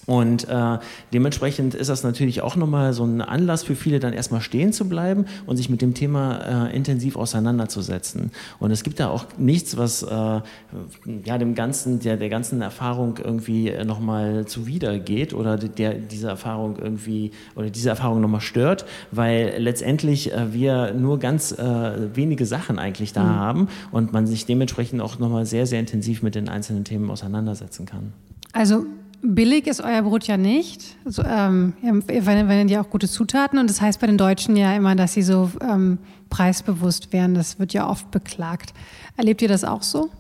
[0.09, 0.79] Und äh,
[1.13, 4.89] dementsprechend ist das natürlich auch nochmal so ein Anlass für viele, dann erstmal stehen zu
[4.89, 8.31] bleiben und sich mit dem Thema äh, intensiv auseinanderzusetzen.
[8.59, 13.19] Und es gibt da auch nichts, was äh, ja, dem ganzen, der, der ganzen Erfahrung
[13.23, 20.33] irgendwie nochmal zuwidergeht oder der diese Erfahrung irgendwie oder diese Erfahrung nochmal stört, weil letztendlich
[20.33, 23.37] äh, wir nur ganz äh, wenige Sachen eigentlich da mhm.
[23.37, 27.85] haben und man sich dementsprechend auch nochmal sehr, sehr intensiv mit den einzelnen Themen auseinandersetzen
[27.85, 28.15] kann.
[28.55, 28.87] Also
[29.23, 30.97] Billig ist euer Brot ja nicht.
[31.05, 34.75] Also, ähm, ihr verwendet ja auch gute Zutaten und das heißt bei den Deutschen ja
[34.75, 35.99] immer, dass sie so ähm,
[36.31, 37.35] preisbewusst wären.
[37.35, 38.75] Das wird ja oft beklagt.
[39.17, 40.11] Erlebt ihr das auch so?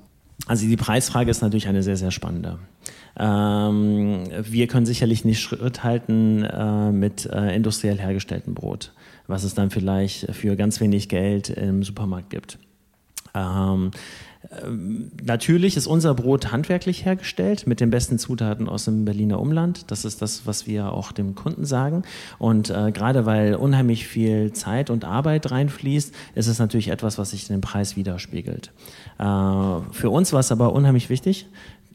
[0.46, 2.58] Also die Preisfrage ist natürlich eine sehr, sehr spannende.
[3.18, 8.92] Ähm, wir können sicherlich nicht Schritt halten äh, mit äh, industriell hergestelltem Brot,
[9.26, 12.58] was es dann vielleicht für ganz wenig Geld im Supermarkt gibt.
[13.34, 13.90] Ähm,
[15.22, 19.90] natürlich ist unser Brot handwerklich hergestellt mit den besten Zutaten aus dem Berliner Umland.
[19.90, 22.02] Das ist das, was wir auch dem Kunden sagen.
[22.38, 27.30] Und äh, gerade weil unheimlich viel Zeit und Arbeit reinfließt, ist es natürlich etwas, was
[27.30, 28.70] sich in den Preis widerspiegelt.
[29.18, 29.24] Äh,
[29.90, 31.48] für uns war es aber unheimlich wichtig,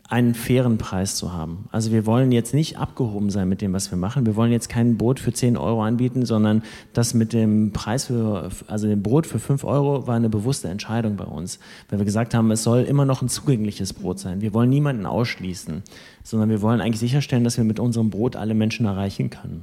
[0.09, 1.69] einen fairen Preis zu haben.
[1.71, 4.25] Also wir wollen jetzt nicht abgehoben sein mit dem, was wir machen.
[4.25, 6.61] Wir wollen jetzt kein Boot für 10 Euro anbieten, sondern
[6.91, 11.15] das mit dem Preis für, also dem Brot für 5 Euro war eine bewusste Entscheidung
[11.15, 11.57] bei uns,
[11.89, 14.41] weil wir gesagt haben, es soll immer noch ein zugängliches Brot sein.
[14.41, 15.83] Wir wollen niemanden ausschließen,
[16.21, 19.61] sondern wir wollen eigentlich sicherstellen, dass wir mit unserem Brot alle Menschen erreichen können.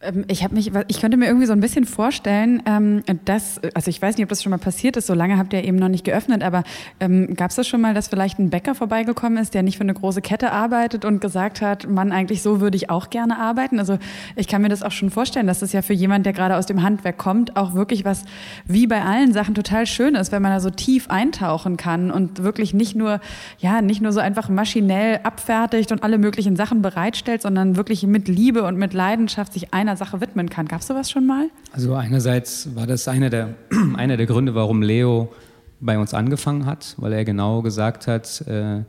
[0.00, 3.90] Ähm, ich habe mich, ich könnte mir irgendwie so ein bisschen vorstellen, ähm, dass, also
[3.90, 5.88] ich weiß nicht, ob das schon mal passiert ist, so lange habt ihr eben noch
[5.88, 6.62] nicht geöffnet, aber
[7.00, 9.82] ähm, gab es das schon mal, dass vielleicht ein Bäcker vorbeigekommen ist, der nicht für
[9.82, 13.78] eine große Kette arbeitet und gesagt hat, Mann, eigentlich so würde ich auch gerne arbeiten?
[13.78, 13.98] Also
[14.36, 16.66] ich kann mir das auch schon vorstellen, dass das ja für jemand, der gerade aus
[16.66, 18.24] dem Handwerk kommt, auch wirklich was,
[18.66, 22.42] wie bei allen Sachen, total schön ist, wenn man da so tief eintauchen kann und
[22.44, 23.20] wirklich nicht nur,
[23.58, 28.28] ja, nicht nur so einfach maschinell abfertigt und alle möglichen Sachen bereitstellt, sondern wirklich mit
[28.28, 30.68] Liebe und mit Leidenschaft sich ein einer Sache widmen kann.
[30.68, 31.48] Gab es sowas schon mal?
[31.72, 33.54] Also einerseits war das einer der,
[33.96, 35.32] einer der Gründe, warum Leo
[35.80, 38.82] bei uns angefangen hat, weil er genau gesagt hat, äh,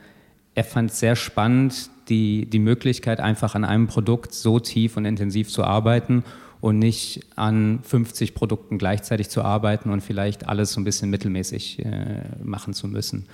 [0.56, 5.06] er fand es sehr spannend, die, die Möglichkeit, einfach an einem Produkt so tief und
[5.06, 6.24] intensiv zu arbeiten
[6.60, 11.86] und nicht an 50 Produkten gleichzeitig zu arbeiten und vielleicht alles so ein bisschen mittelmäßig
[11.86, 13.28] äh, machen zu müssen.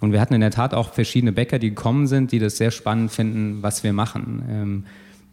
[0.00, 2.70] Und wir hatten in der Tat auch verschiedene Bäcker, die gekommen sind, die das sehr
[2.70, 4.44] spannend finden, was wir machen.
[4.50, 4.84] Ähm,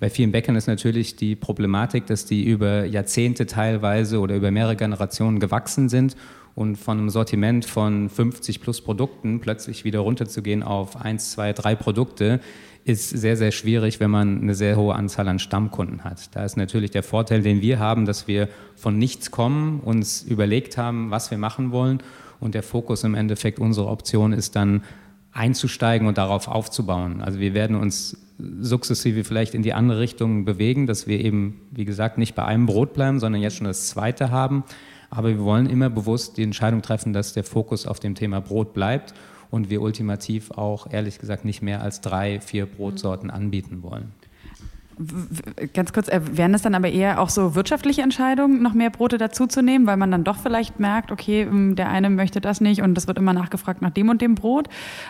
[0.03, 4.75] bei vielen Bäckern ist natürlich die Problematik, dass die über Jahrzehnte teilweise oder über mehrere
[4.75, 6.17] Generationen gewachsen sind
[6.55, 11.75] und von einem Sortiment von 50 plus Produkten plötzlich wieder runterzugehen auf 1, 2, 3
[11.75, 12.41] Produkte,
[12.83, 16.35] ist sehr, sehr schwierig, wenn man eine sehr hohe Anzahl an Stammkunden hat.
[16.35, 20.77] Da ist natürlich der Vorteil, den wir haben, dass wir von nichts kommen, uns überlegt
[20.77, 21.99] haben, was wir machen wollen
[22.41, 24.83] und der Fokus im Endeffekt unsere Option ist dann
[25.31, 27.21] einzusteigen und darauf aufzubauen.
[27.21, 28.17] Also wir werden uns
[28.59, 32.65] sukzessive vielleicht in die andere Richtung bewegen, dass wir eben, wie gesagt, nicht bei einem
[32.65, 34.63] Brot bleiben, sondern jetzt schon das zweite haben.
[35.09, 38.73] Aber wir wollen immer bewusst die Entscheidung treffen, dass der Fokus auf dem Thema Brot
[38.73, 39.13] bleibt
[39.51, 44.11] und wir ultimativ auch, ehrlich gesagt, nicht mehr als drei, vier Brotsorten anbieten wollen.
[45.73, 49.17] Ganz kurz, äh, wären das dann aber eher auch so wirtschaftliche Entscheidungen, noch mehr Brote
[49.17, 53.07] dazuzunehmen, weil man dann doch vielleicht merkt, okay, der eine möchte das nicht und es
[53.07, 54.69] wird immer nachgefragt nach dem und dem Brot?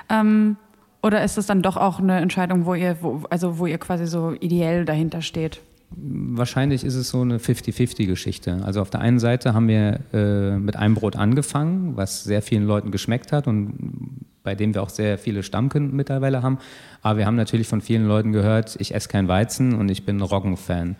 [0.09, 0.57] Ähm,
[1.03, 4.07] oder ist es dann doch auch eine Entscheidung, wo ihr, wo, also wo ihr quasi
[4.07, 5.59] so ideell dahinter steht?
[5.95, 8.61] Wahrscheinlich ist es so eine 50-50-Geschichte.
[8.63, 12.65] Also auf der einen Seite haben wir äh, mit einem Brot angefangen, was sehr vielen
[12.65, 16.57] Leuten geschmeckt hat und bei dem wir auch sehr viele Stammkunden mittlerweile haben.
[17.01, 20.21] Aber wir haben natürlich von vielen Leuten gehört, ich esse kein Weizen und ich bin
[20.21, 20.89] Roggen-Fan.
[20.89, 20.95] Mhm.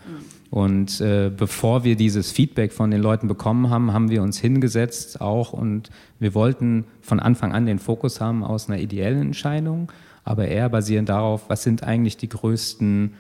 [0.54, 5.20] Und äh, bevor wir dieses Feedback von den Leuten bekommen haben, haben wir uns hingesetzt
[5.20, 5.90] auch und
[6.20, 9.92] wir wollten von Anfang an den Fokus haben aus einer ideellen Entscheidung,
[10.24, 13.16] aber eher basierend darauf, was sind eigentlich die größten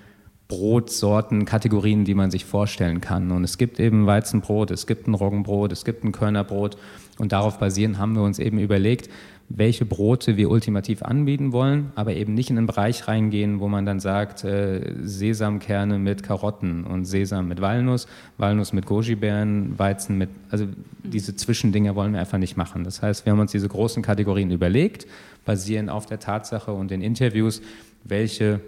[0.53, 3.31] Brotsorten, Kategorien, die man sich vorstellen kann.
[3.31, 6.77] Und es gibt eben Weizenbrot, es gibt ein Roggenbrot, es gibt ein Körnerbrot.
[7.17, 9.09] Und darauf basierend haben wir uns eben überlegt,
[9.49, 13.87] welche Brote wir ultimativ anbieten wollen, aber eben nicht in einen Bereich reingehen, wo man
[13.87, 20.29] dann sagt, äh, Sesamkerne mit Karotten und Sesam mit Walnuss, Walnuss mit Goji-Beeren, Weizen mit,
[20.51, 20.67] also
[21.03, 22.83] diese Zwischendinger wollen wir einfach nicht machen.
[22.83, 25.07] Das heißt, wir haben uns diese großen Kategorien überlegt,
[25.45, 27.61] basieren auf der Tatsache und den Interviews,
[28.03, 28.59] welche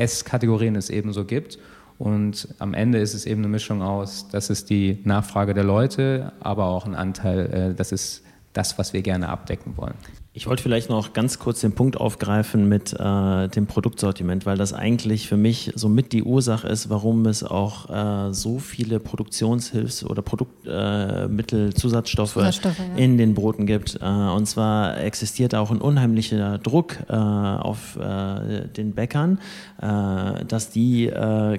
[0.00, 1.58] Brot-Ess-Kategorien es eben so gibt.
[1.98, 6.32] Und am Ende ist es eben eine Mischung aus, das ist die Nachfrage der Leute,
[6.40, 8.22] aber auch ein Anteil, äh, das ist
[8.54, 9.94] das, was wir gerne abdecken wollen.
[10.32, 14.72] Ich wollte vielleicht noch ganz kurz den Punkt aufgreifen mit äh, dem Produktsortiment, weil das
[14.72, 20.04] eigentlich für mich so mit die Ursache ist, warum es auch äh, so viele Produktionshilfs-
[20.04, 22.52] oder Produktmittelzusatzstoffe äh, ja.
[22.94, 23.98] in den Broten gibt.
[24.00, 29.40] Äh, und zwar existiert auch ein unheimlicher Druck äh, auf äh, den Bäckern,
[29.80, 31.10] dass die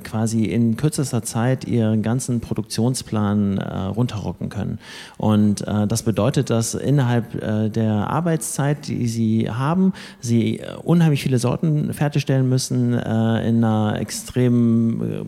[0.03, 4.77] quasi in kürzester Zeit ihren ganzen Produktionsplan runterrocken können.
[5.17, 11.39] Und das bedeutet, dass innerhalb der Arbeitszeit Zeit, die sie haben, sie äh, unheimlich viele
[11.39, 15.25] Sorten fertigstellen müssen äh, in einer extremen,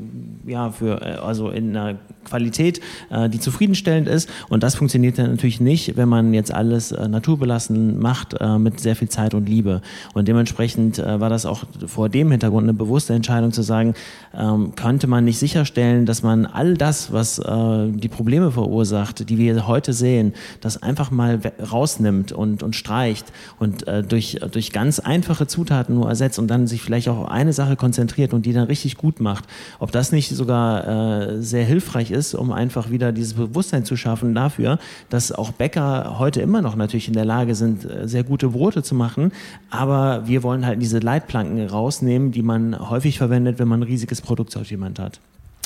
[0.47, 4.29] äh, ja, für, äh, also in einer Qualität, äh, die zufriedenstellend ist.
[4.49, 8.95] Und das funktioniert dann natürlich nicht, wenn man jetzt alles äh, naturbelassen macht mit sehr
[8.95, 9.81] viel Zeit und Liebe.
[10.13, 13.93] Und dementsprechend war das auch vor dem Hintergrund eine bewusste Entscheidung zu sagen,
[14.33, 19.67] ähm, könnte man nicht sicherstellen, dass man all das, was die Probleme verursacht, die wir
[19.67, 21.39] heute sehen, das einfach mal
[21.71, 26.47] rausnimmt und, und streicht reicht und äh, durch, durch ganz einfache Zutaten nur ersetzt und
[26.47, 29.45] dann sich vielleicht auch auf eine Sache konzentriert und die dann richtig gut macht,
[29.79, 34.33] ob das nicht sogar äh, sehr hilfreich ist, um einfach wieder dieses Bewusstsein zu schaffen
[34.35, 38.49] dafür, dass auch Bäcker heute immer noch natürlich in der Lage sind, äh, sehr gute
[38.49, 39.31] Brote zu machen,
[39.69, 44.21] aber wir wollen halt diese Leitplanken rausnehmen, die man häufig verwendet, wenn man ein riesiges
[44.21, 45.19] Produktsortiment hat.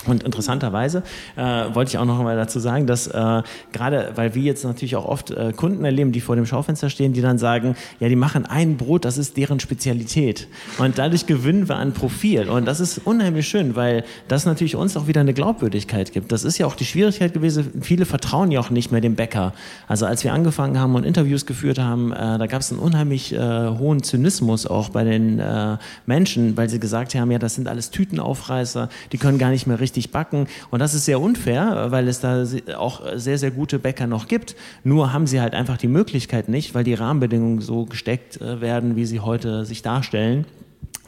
[0.08, 1.04] Und interessanterweise
[1.36, 4.96] äh, wollte ich auch noch mal dazu sagen, dass äh, gerade, weil wir jetzt natürlich
[4.96, 8.16] auch oft äh, Kunden erleben, die vor dem Schaufenster stehen, die dann sagen, ja, die
[8.16, 10.48] machen ein Brot, das ist deren Spezialität.
[10.78, 12.50] Und dadurch gewinnen wir an Profil.
[12.50, 16.32] Und das ist unheimlich schön, weil das natürlich uns auch wieder eine Glaubwürdigkeit gibt.
[16.32, 17.82] Das ist ja auch die Schwierigkeit gewesen.
[17.82, 19.54] Viele vertrauen ja auch nicht mehr dem Bäcker.
[19.88, 23.34] Also als wir angefangen haben und Interviews geführt haben, äh, da gab es einen unheimlich
[23.34, 27.68] äh, hohen Zynismus auch bei den äh, Menschen, weil sie gesagt haben, ja, das sind
[27.68, 30.48] alles Tütenaufreißer, die können gar nicht mehr richtig richtig backen.
[30.70, 32.46] Und das ist sehr unfair, weil es da
[32.78, 34.56] auch sehr, sehr gute Bäcker noch gibt.
[34.84, 38.96] Nur haben sie halt einfach die Möglichkeit nicht, weil die Rahmenbedingungen so gesteckt äh, werden,
[38.96, 40.46] wie sie heute sich darstellen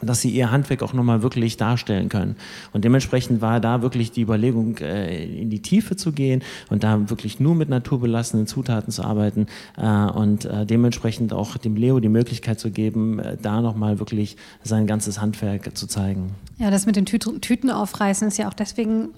[0.00, 2.36] dass sie ihr Handwerk auch nochmal wirklich darstellen können.
[2.72, 7.10] Und dementsprechend war da wirklich die Überlegung, äh, in die Tiefe zu gehen und da
[7.10, 12.08] wirklich nur mit naturbelassenen Zutaten zu arbeiten äh, und äh, dementsprechend auch dem Leo die
[12.08, 16.30] Möglichkeit zu geben, da nochmal wirklich sein ganzes Handwerk zu zeigen.
[16.58, 19.10] Ja, das mit den Tü Tüten aufreißen ist ja auch deswegen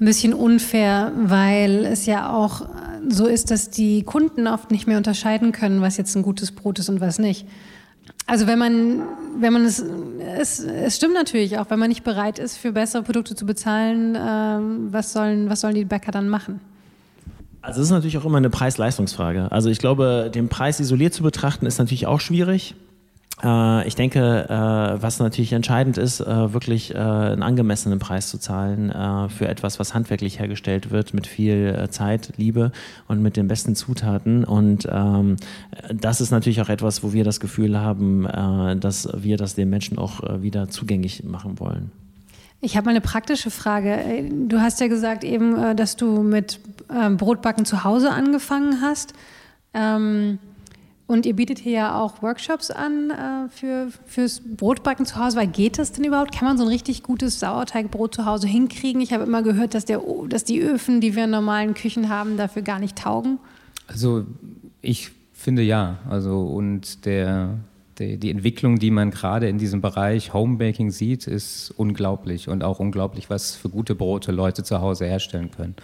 [0.00, 2.66] ein bisschen unfair, weil es ja auch
[3.08, 6.78] so ist, dass die Kunden oft nicht mehr unterscheiden können, was jetzt ein gutes Brot
[6.78, 7.46] ist und was nicht.
[8.28, 9.02] Also wenn man,
[9.40, 9.82] wenn man es,
[10.38, 14.14] es, es stimmt natürlich auch, wenn man nicht bereit ist, für bessere Produkte zu bezahlen,
[14.14, 16.60] äh, was, sollen, was sollen die Bäcker dann machen?
[17.62, 19.50] Also es ist natürlich auch immer eine Preis-Leistungsfrage.
[19.50, 22.74] Also ich glaube, den Preis isoliert zu betrachten, ist natürlich auch schwierig.
[23.42, 28.92] Äh, ich denke, äh, was natürlich entscheidend ist, äh, wirklich einen angemessenen Preis zu zahlen
[29.30, 32.72] für etwas, was handwerklich hergestellt wird, mit viel Zeit, Liebe
[33.06, 34.44] und mit den besten Zutaten.
[34.44, 35.36] Und ähm,
[35.92, 38.26] das ist natürlich auch etwas, wo wir das Gefühl haben,
[38.80, 41.90] dass wir das den Menschen auch wieder zugänglich machen wollen.
[42.60, 44.30] Ich habe mal eine praktische Frage.
[44.48, 49.14] Du hast ja gesagt eben, dass du mit ähm, Brotbacken zu Hause angefangen hast.
[49.74, 50.38] Ähm,
[51.08, 55.38] und ihr bietet hier ja auch Workshops an äh, für, fürs Brotbacken zu Hause.
[55.38, 56.32] Weil geht das denn überhaupt?
[56.32, 59.00] Kann man so ein richtig gutes Sauerteigbrot zu Hause hinkriegen?
[59.00, 62.36] Ich habe immer gehört, dass, der, dass die Öfen, die wir in normalen Küchen haben,
[62.36, 63.38] dafür gar nicht taugen.
[63.86, 64.26] Also
[64.82, 65.96] ich finde ja.
[66.10, 67.54] Also und der,
[67.98, 72.50] der, die Entwicklung, die man gerade in diesem Bereich Homebaking sieht, ist unglaublich.
[72.50, 75.74] Und auch unglaublich, was für gute Brote Leute zu Hause herstellen können.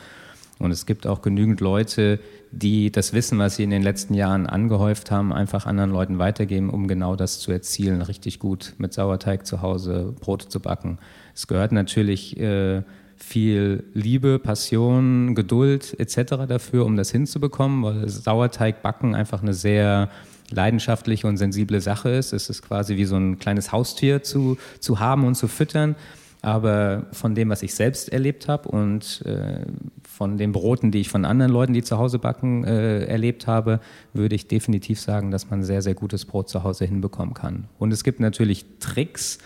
[0.59, 2.21] Und es gibt auch genügend Leute,
[2.53, 6.71] die das Wissen, was sie in den letzten Jahren angehäuft haben, einfach anderen Leuten weitergeben,
[6.71, 10.99] um genau das zu erzielen, richtig gut mit Sauerteig zu Hause Brote zu backen.
[11.35, 12.83] Es gehört natürlich äh,
[13.17, 16.47] viel Liebe, Passion, Geduld etc.
[16.49, 20.09] dafür, um das hinzubekommen, weil Sauerteig backen einfach eine sehr
[20.51, 22.33] leidenschaftliche und sensible Sache ist.
[22.33, 25.97] Es ist quasi wie so ein kleines Haustier zu, zu haben und zu füttern.
[26.45, 29.65] Aber von dem, was ich selbst erlebt habe und äh,
[30.03, 33.81] von den Broten, die ich von anderen Leuten, die zu Hause backen, äh, erlebt habe,
[34.13, 37.65] würde ich definitiv sagen, dass man sehr, sehr gutes Brot zu Hause hinbekommen kann.
[37.79, 39.39] Und es gibt natürlich Tricks,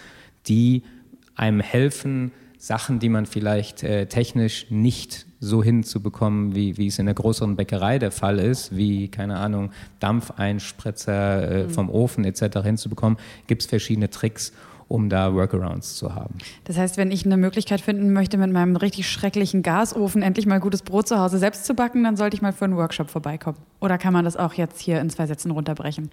[0.49, 0.83] die
[1.37, 7.07] einem helfen, Sachen, die man vielleicht äh, technisch nicht so hinzubekommen, wie, wie es in
[7.07, 11.71] der größeren Bäckerei der Fall ist, wie, keine Ahnung, Dampfeinspritzer äh, mhm.
[11.71, 12.59] vom Ofen etc.
[12.65, 14.53] hinzubekommen, gibt es verschiedene Tricks,
[14.89, 16.35] um da Workarounds zu haben.
[16.65, 20.61] Das heißt, wenn ich eine Möglichkeit finden möchte, mit meinem richtig schrecklichen Gasofen endlich mal
[20.61, 23.59] gutes Brot zu Hause selbst zu backen, dann sollte ich mal für einen Workshop vorbeikommen.
[23.81, 26.11] Oder kann man das auch jetzt hier in zwei Sätzen runterbrechen?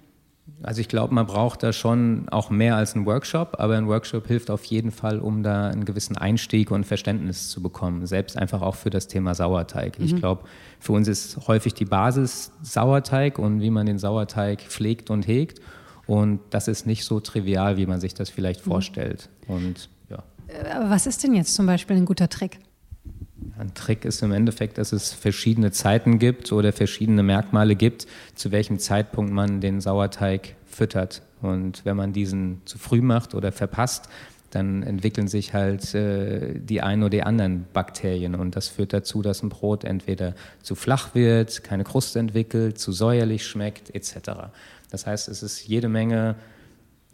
[0.62, 4.26] Also ich glaube, man braucht da schon auch mehr als einen Workshop, aber ein Workshop
[4.26, 8.62] hilft auf jeden Fall, um da einen gewissen Einstieg und Verständnis zu bekommen, selbst einfach
[8.62, 9.98] auch für das Thema Sauerteig.
[9.98, 10.04] Mhm.
[10.04, 10.44] Ich glaube,
[10.78, 15.60] für uns ist häufig die Basis Sauerteig und wie man den Sauerteig pflegt und hegt.
[16.06, 18.70] Und das ist nicht so trivial, wie man sich das vielleicht mhm.
[18.70, 19.28] vorstellt.
[19.48, 20.22] Und ja.
[20.74, 22.60] Aber was ist denn jetzt zum Beispiel ein guter Trick?
[23.58, 28.52] Ein Trick ist im Endeffekt, dass es verschiedene Zeiten gibt oder verschiedene Merkmale gibt, zu
[28.52, 31.22] welchem Zeitpunkt man den Sauerteig füttert.
[31.42, 34.08] Und wenn man diesen zu früh macht oder verpasst,
[34.56, 38.34] dann entwickeln sich halt äh, die einen oder die anderen Bakterien.
[38.34, 42.92] Und das führt dazu, dass ein Brot entweder zu flach wird, keine Kruste entwickelt, zu
[42.92, 44.50] säuerlich schmeckt, etc.
[44.90, 46.36] Das heißt, es ist jede Menge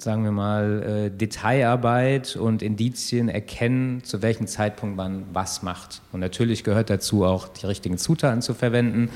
[0.02, 6.02] sagen wir mal, äh, Detailarbeit und Indizien erkennen, zu welchem Zeitpunkt man was macht.
[6.12, 9.10] Und natürlich gehört dazu auch, die richtigen Zutaten zu verwenden,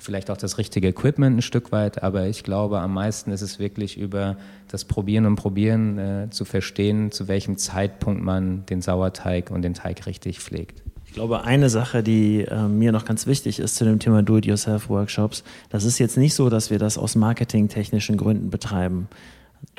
[0.00, 3.58] vielleicht auch das richtige Equipment ein Stück weit, aber ich glaube, am meisten ist es
[3.58, 4.36] wirklich über
[4.68, 9.74] das Probieren und Probieren äh, zu verstehen, zu welchem Zeitpunkt man den Sauerteig und den
[9.74, 10.82] Teig richtig pflegt.
[11.06, 15.42] Ich glaube, eine Sache, die äh, mir noch ganz wichtig ist zu dem Thema Do-it-yourself-Workshops,
[15.68, 19.08] das ist jetzt nicht so, dass wir das aus marketingtechnischen Gründen betreiben.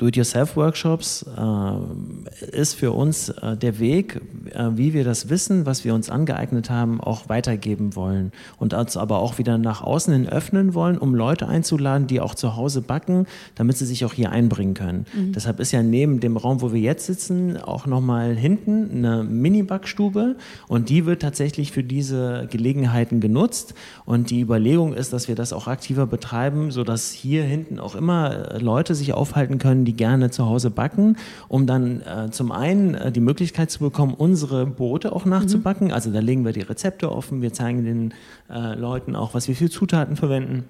[0.02, 4.20] Do-it-yourself-Workshops äh, ist für uns äh, der Weg,
[4.52, 8.96] äh, wie wir das Wissen, was wir uns angeeignet haben, auch weitergeben wollen und uns
[8.96, 12.80] aber auch wieder nach außen hin öffnen wollen, um Leute einzuladen, die auch zu Hause
[12.80, 15.06] backen, damit sie sich auch hier einbringen können.
[15.14, 15.32] Mhm.
[15.32, 20.36] Deshalb ist ja neben dem Raum, wo wir jetzt sitzen, auch nochmal hinten eine Mini-Backstube
[20.66, 23.74] und die wird tatsächlich für diese Gelegenheiten genutzt
[24.04, 28.58] und die Überlegung ist, dass wir das auch aktiver betreiben, sodass hier hinten auch immer
[28.58, 31.16] Leute sich aufhalten können, können, die gerne zu Hause backen,
[31.48, 35.86] um dann äh, zum einen äh, die Möglichkeit zu bekommen, unsere Brote auch nachzubacken.
[35.86, 35.94] Mhm.
[35.94, 38.14] Also da legen wir die Rezepte offen, wir zeigen den
[38.50, 40.64] äh, Leuten auch, was wir für Zutaten verwenden.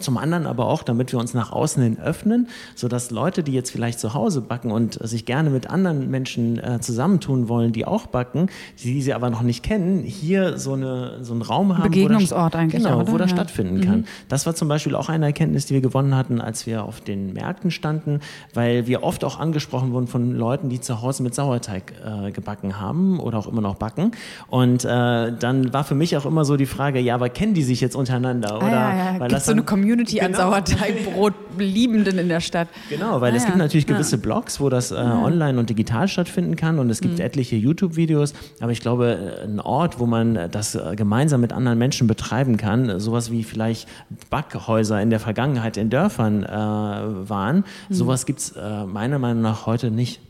[0.00, 3.70] Zum anderen aber auch, damit wir uns nach außen hin öffnen, sodass Leute, die jetzt
[3.70, 8.06] vielleicht zu Hause backen und sich gerne mit anderen Menschen äh, zusammentun wollen, die auch
[8.06, 8.48] backen,
[8.82, 12.48] die sie aber noch nicht kennen, hier so, eine, so einen Raum haben, Begegnungsort wo
[12.48, 13.36] das, eigentlich, genau, wo das ja.
[13.36, 13.98] stattfinden kann.
[14.00, 14.04] Mhm.
[14.28, 17.32] Das war zum Beispiel auch eine Erkenntnis, die wir gewonnen hatten, als wir auf den
[17.32, 18.20] Märkten standen,
[18.54, 22.80] weil wir oft auch angesprochen wurden von Leuten, die zu Hause mit Sauerteig äh, gebacken
[22.80, 24.12] haben oder auch immer noch backen.
[24.48, 27.62] Und äh, dann war für mich auch immer so die Frage, ja, aber kennen die
[27.62, 28.56] sich jetzt untereinander?
[28.56, 29.20] Oder, ah, ja, ja.
[29.20, 30.26] Weil das so eine Community genau.
[30.26, 32.68] an Sauerteigbrot-Liebenden in der Stadt.
[32.88, 36.56] Genau, weil ah, es gibt natürlich gewisse Blogs, wo das äh, online und digital stattfinden
[36.56, 37.24] kann und es gibt mhm.
[37.24, 41.78] etliche YouTube-Videos, aber ich glaube, äh, ein Ort, wo man das äh, gemeinsam mit anderen
[41.78, 43.88] Menschen betreiben kann, sowas wie vielleicht
[44.30, 47.94] Backhäuser in der Vergangenheit in Dörfern äh, waren, mhm.
[47.94, 50.20] sowas gibt es äh, meiner Meinung nach heute nicht.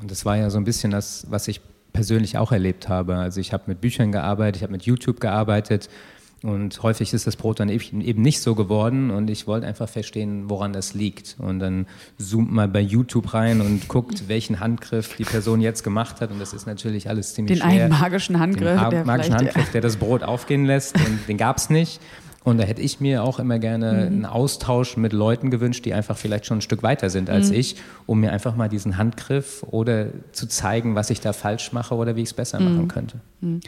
[0.00, 1.60] Und das war ja so ein bisschen das, was ich
[1.92, 3.16] persönlich auch erlebt habe.
[3.16, 5.88] Also ich habe mit Büchern gearbeitet, ich habe mit YouTube gearbeitet
[6.42, 10.50] und häufig ist das Brot dann eben nicht so geworden und ich wollte einfach verstehen,
[10.50, 11.36] woran das liegt.
[11.38, 11.86] Und dann
[12.18, 16.32] zoomt mal bei YouTube rein und guckt, welchen Handgriff die Person jetzt gemacht hat.
[16.32, 17.72] Und das ist natürlich alles ziemlich den schwer.
[17.72, 18.80] Den einen magischen Handgriff.
[18.80, 20.96] Den der magischen Handgriff, der das Brot aufgehen lässt.
[20.96, 22.00] Und den gab es nicht.
[22.44, 24.00] Und da hätte ich mir auch immer gerne mhm.
[24.00, 27.56] einen Austausch mit Leuten gewünscht, die einfach vielleicht schon ein Stück weiter sind als mhm.
[27.56, 27.76] ich,
[28.06, 32.16] um mir einfach mal diesen Handgriff oder zu zeigen, was ich da falsch mache oder
[32.16, 32.64] wie ich es besser mhm.
[32.68, 33.20] machen könnte.
[33.40, 33.60] Mhm.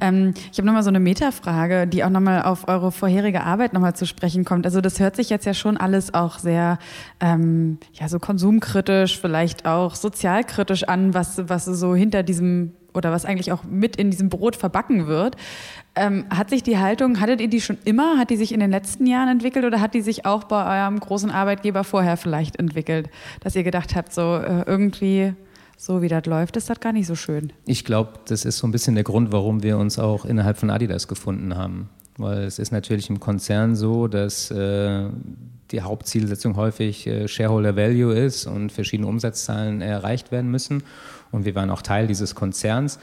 [0.00, 3.94] Ähm, ich habe nochmal so eine Metafrage, die auch nochmal auf eure vorherige Arbeit nochmal
[3.94, 4.64] zu sprechen kommt.
[4.64, 6.78] Also das hört sich jetzt ja schon alles auch sehr
[7.20, 13.24] ähm, ja, so konsumkritisch, vielleicht auch sozialkritisch an, was, was so hinter diesem oder was
[13.24, 15.36] eigentlich auch mit in diesem Brot verbacken wird.
[15.94, 18.18] Ähm, hat sich die Haltung, hattet ihr die schon immer?
[18.18, 21.00] Hat die sich in den letzten Jahren entwickelt oder hat die sich auch bei eurem
[21.00, 23.10] großen Arbeitgeber vorher vielleicht entwickelt?
[23.40, 25.34] Dass ihr gedacht habt, so äh, irgendwie
[25.76, 27.54] so wie das läuft, ist das gar nicht so schön.
[27.64, 30.68] Ich glaube, das ist so ein bisschen der Grund, warum wir uns auch innerhalb von
[30.68, 31.88] Adidas gefunden haben.
[32.18, 35.08] Weil es ist natürlich im Konzern so, dass äh,
[35.72, 40.82] die Hauptzielsetzung häufig äh, Shareholder Value ist und verschiedene Umsatzzahlen erreicht werden müssen.
[41.30, 42.98] Und wir waren auch Teil dieses Konzerns.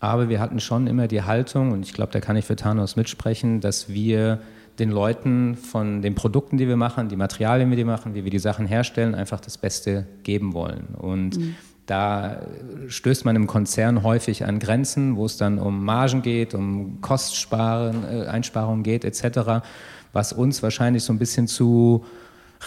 [0.00, 2.96] Aber wir hatten schon immer die Haltung, und ich glaube, da kann ich für Thanos
[2.96, 4.40] mitsprechen, dass wir
[4.78, 8.30] den Leuten von den Produkten, die wir machen, die Materialien, die wir machen, wie wir
[8.30, 10.88] die Sachen herstellen, einfach das Beste geben wollen.
[10.98, 11.54] Und mhm.
[11.86, 12.42] da
[12.88, 18.04] stößt man im Konzern häufig an Grenzen, wo es dann um Margen geht, um Kostsparen,
[18.04, 19.62] äh, Einsparungen geht, etc.,
[20.12, 22.04] was uns wahrscheinlich so ein bisschen zu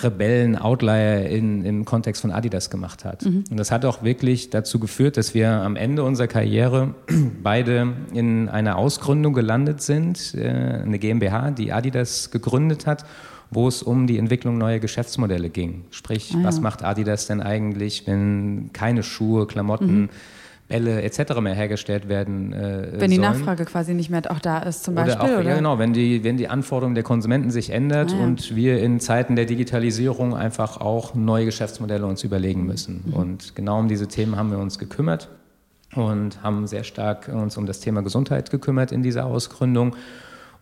[0.01, 3.25] Rebellen, Outlier in, im Kontext von Adidas gemacht hat.
[3.25, 3.45] Mhm.
[3.49, 6.93] Und das hat auch wirklich dazu geführt, dass wir am Ende unserer Karriere
[7.43, 13.05] beide in einer Ausgründung gelandet sind, äh, eine GmbH, die Adidas gegründet hat,
[13.51, 15.85] wo es um die Entwicklung neuer Geschäftsmodelle ging.
[15.89, 16.43] Sprich, ah, ja.
[16.43, 20.09] was macht Adidas denn eigentlich, wenn keine Schuhe, Klamotten, mhm
[20.69, 21.41] Bälle etc.
[21.41, 22.53] mehr hergestellt werden.
[22.53, 23.31] Äh, wenn die sollen.
[23.33, 25.35] Nachfrage quasi nicht mehr auch da ist, zum oder Beispiel.
[25.35, 25.49] Auch, oder?
[25.49, 28.23] Ja, genau, wenn die, wenn die Anforderung der Konsumenten sich ändert ah, ja.
[28.23, 33.03] und wir in Zeiten der Digitalisierung einfach auch neue Geschäftsmodelle uns überlegen müssen.
[33.07, 33.13] Mhm.
[33.13, 35.27] Und genau um diese Themen haben wir uns gekümmert
[35.95, 39.95] und haben sehr stark uns um das Thema Gesundheit gekümmert in dieser Ausgründung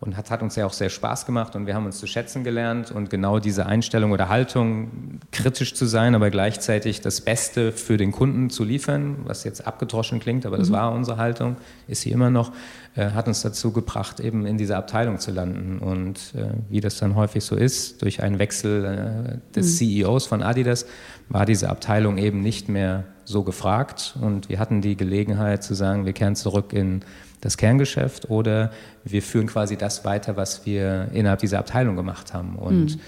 [0.00, 2.44] und hat, hat uns ja auch sehr Spaß gemacht und wir haben uns zu schätzen
[2.44, 7.96] gelernt und genau diese Einstellung oder Haltung, kritisch zu sein, aber gleichzeitig das Beste für
[7.96, 10.74] den Kunden zu liefern, was jetzt abgedroschen klingt, aber das mhm.
[10.74, 11.56] war unsere Haltung,
[11.88, 12.52] ist sie immer noch,
[12.94, 16.98] äh, hat uns dazu gebracht, eben in dieser Abteilung zu landen und äh, wie das
[16.98, 20.04] dann häufig so ist, durch einen Wechsel äh, des mhm.
[20.04, 20.86] CEOs von Adidas
[21.28, 26.06] war diese Abteilung eben nicht mehr so gefragt und wir hatten die Gelegenheit zu sagen,
[26.06, 27.02] wir kehren zurück in
[27.42, 28.72] das Kerngeschäft oder
[29.04, 32.56] wir führen quasi das weiter, was wir innerhalb dieser Abteilung gemacht haben.
[32.56, 33.00] Und mhm.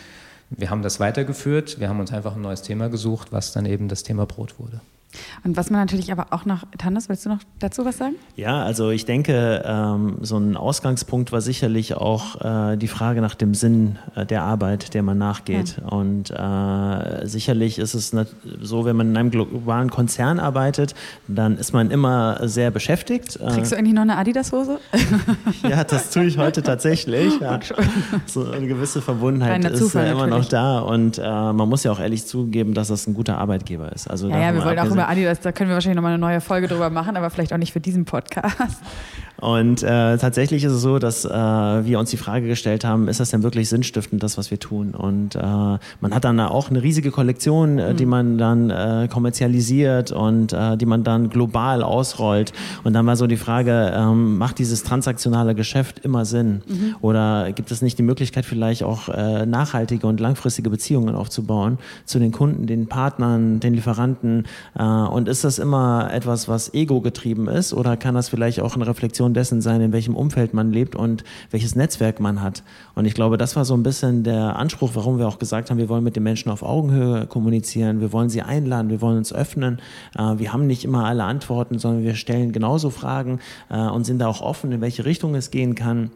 [0.51, 3.89] wir haben das weitergeführt, wir haben uns einfach ein neues Thema gesucht, was dann eben
[3.89, 4.83] das Thema Brot wurde.
[5.45, 8.15] Und was man natürlich aber auch noch, Tannis, willst du noch dazu was sagen?
[8.37, 12.41] Ja, also ich denke, ähm, so ein Ausgangspunkt war sicherlich auch
[12.73, 15.79] äh, die Frage nach dem Sinn äh, der Arbeit, der man nachgeht.
[15.79, 15.89] Ja.
[15.89, 18.15] Und äh, sicherlich ist es
[18.61, 20.95] so, wenn man in einem globalen Konzern arbeitet,
[21.27, 23.37] dann ist man immer sehr beschäftigt.
[23.37, 23.51] Äh.
[23.51, 24.79] Kriegst du eigentlich noch eine Adidas-Hose?
[25.69, 27.41] ja, das tue ich heute tatsächlich.
[27.41, 27.59] Ja.
[28.27, 30.45] So eine gewisse Verbundenheit ist Zufall, immer natürlich.
[30.45, 30.79] noch da.
[30.81, 34.09] Und äh, man muss ja auch ehrlich zugeben, dass das ein guter Arbeitgeber ist.
[34.09, 36.41] Also ja, ja wir wollen auch über Adidas, da können wir wahrscheinlich nochmal eine neue
[36.41, 38.79] Folge drüber machen, aber vielleicht auch nicht für diesen Podcast.
[39.41, 43.21] Und äh, tatsächlich ist es so, dass äh, wir uns die Frage gestellt haben, ist
[43.21, 44.95] das denn wirklich sinnstiftend, das, was wir tun?
[44.95, 47.97] Und äh, man hat dann auch eine riesige Kollektion, äh, mhm.
[47.97, 52.53] die man dann äh, kommerzialisiert und äh, die man dann global ausrollt.
[52.85, 56.61] Und dann war so die Frage, ähm, macht dieses transaktionale Geschäft immer Sinn?
[56.69, 56.97] Mhm.
[57.01, 62.33] Oder gibt es nicht die Möglichkeit, vielleicht auch nachhaltige und langfristige Beziehungen aufzubauen zu den
[62.33, 64.45] Kunden, den Partnern, den Lieferanten?
[64.79, 67.73] Äh, und ist das immer etwas, was ego-getrieben ist?
[67.73, 70.95] Oder kann das vielleicht auch eine Reflexion Reflexion dessen sein, in welchem Umfeld man lebt
[70.95, 72.63] und welches Netzwerk man hat.
[72.95, 75.79] Und ich glaube, das war so ein bisschen der Anspruch, warum wir auch gesagt haben,
[75.79, 79.33] wir wollen mit den Menschen auf Augenhöhe kommunizieren, wir wollen sie einladen, wir wollen uns
[79.33, 79.81] öffnen.
[80.17, 84.19] Äh, wir haben nicht immer alle Antworten, sondern wir stellen genauso Fragen äh, und sind
[84.19, 86.11] da auch offen, in welche Richtung es gehen kann.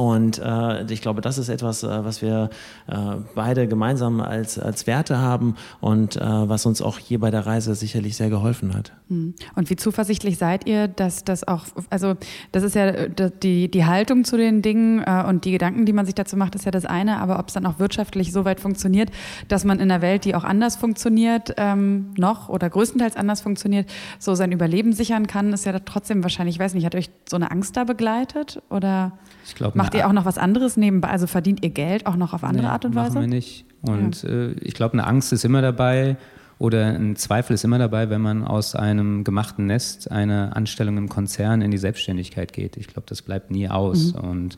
[0.00, 2.48] Und äh, ich glaube, das ist etwas, äh, was wir
[2.86, 2.94] äh,
[3.34, 7.74] beide gemeinsam als, als Werte haben und äh, was uns auch hier bei der Reise
[7.74, 8.92] sicherlich sehr geholfen hat.
[9.08, 9.34] Hm.
[9.56, 12.14] Und wie zuversichtlich seid ihr, dass das auch, also
[12.50, 16.06] das ist ja äh, die, die Haltung zu den Dingen und die Gedanken, die man
[16.06, 18.60] sich dazu macht, ist ja das eine, aber ob es dann auch wirtschaftlich so weit
[18.60, 19.10] funktioniert,
[19.48, 23.90] dass man in einer Welt, die auch anders funktioniert, ähm, noch oder größtenteils anders funktioniert,
[24.18, 27.36] so sein Überleben sichern kann, ist ja trotzdem wahrscheinlich, ich weiß nicht, hat euch so
[27.36, 29.12] eine Angst da begleitet oder?
[29.50, 31.08] Ich glaube, Macht ihr auch noch was anderes nebenbei?
[31.08, 33.14] Also verdient ihr Geld auch noch auf andere nee, Art und Weise?
[33.14, 33.64] Machen wir nicht.
[33.82, 34.28] Und ja.
[34.28, 36.16] äh, ich glaube, eine Angst ist immer dabei
[36.58, 41.08] oder ein Zweifel ist immer dabei, wenn man aus einem gemachten Nest eine Anstellung im
[41.08, 42.76] Konzern in die Selbstständigkeit geht.
[42.76, 44.14] Ich glaube, das bleibt nie aus.
[44.14, 44.20] Mhm.
[44.20, 44.56] Und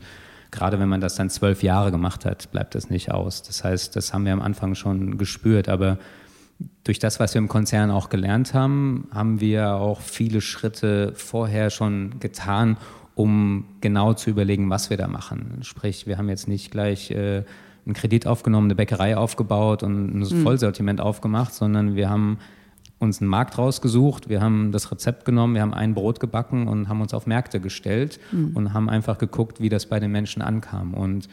[0.51, 3.41] gerade wenn man das dann zwölf Jahre gemacht hat, bleibt das nicht aus.
[3.41, 5.69] Das heißt, das haben wir am Anfang schon gespürt.
[5.69, 5.97] Aber
[6.83, 11.69] durch das, was wir im Konzern auch gelernt haben, haben wir auch viele Schritte vorher
[11.69, 12.77] schon getan,
[13.15, 15.59] um genau zu überlegen, was wir da machen.
[15.61, 17.43] Sprich, wir haben jetzt nicht gleich äh,
[17.85, 20.43] einen Kredit aufgenommen, eine Bäckerei aufgebaut und ein mhm.
[20.43, 22.39] Vollsortiment aufgemacht, sondern wir haben
[22.99, 26.87] uns einen Markt rausgesucht, wir haben das Rezept genommen, wir haben ein Brot gebacken und
[26.87, 28.51] haben uns auf Märkte gestellt mhm.
[28.55, 30.93] und haben einfach geguckt, wie das bei den Menschen ankam.
[30.93, 31.27] Und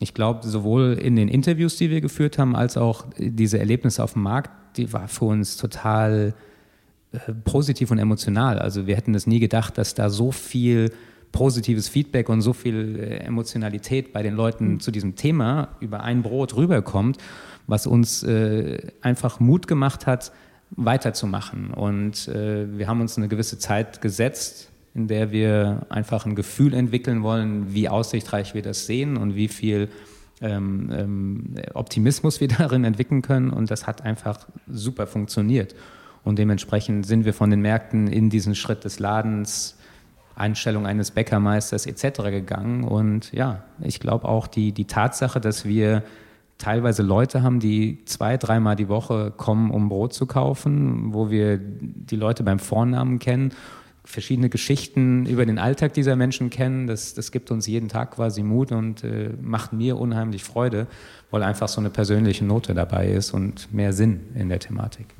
[0.00, 4.14] ich glaube, sowohl in den Interviews, die wir geführt haben, als auch diese Erlebnisse auf
[4.14, 6.34] dem Markt, die war für uns total
[7.12, 8.58] äh, positiv und emotional.
[8.58, 10.90] Also wir hätten das nie gedacht, dass da so viel
[11.34, 14.80] positives Feedback und so viel äh, Emotionalität bei den Leuten mhm.
[14.80, 17.18] zu diesem Thema über ein Brot rüberkommt,
[17.66, 20.32] was uns äh, einfach Mut gemacht hat,
[20.70, 21.72] weiterzumachen.
[21.72, 26.72] Und äh, wir haben uns eine gewisse Zeit gesetzt, in der wir einfach ein Gefühl
[26.72, 29.88] entwickeln wollen, wie aussichtsreich wir das sehen und wie viel
[30.40, 33.50] ähm, ähm, Optimismus wir darin entwickeln können.
[33.50, 35.74] Und das hat einfach super funktioniert.
[36.22, 39.76] Und dementsprechend sind wir von den Märkten in diesen Schritt des Ladens
[40.36, 42.22] Einstellung eines Bäckermeisters etc.
[42.24, 42.84] gegangen.
[42.84, 46.02] Und ja, ich glaube auch die, die Tatsache, dass wir
[46.58, 51.58] teilweise Leute haben, die zwei, dreimal die Woche kommen, um Brot zu kaufen, wo wir
[51.58, 53.52] die Leute beim Vornamen kennen,
[54.04, 56.86] verschiedene Geschichten über den Alltag dieser Menschen kennen.
[56.86, 60.86] Das, das gibt uns jeden Tag quasi Mut und äh, macht mir unheimlich Freude,
[61.30, 65.13] weil einfach so eine persönliche Note dabei ist und mehr Sinn in der Thematik.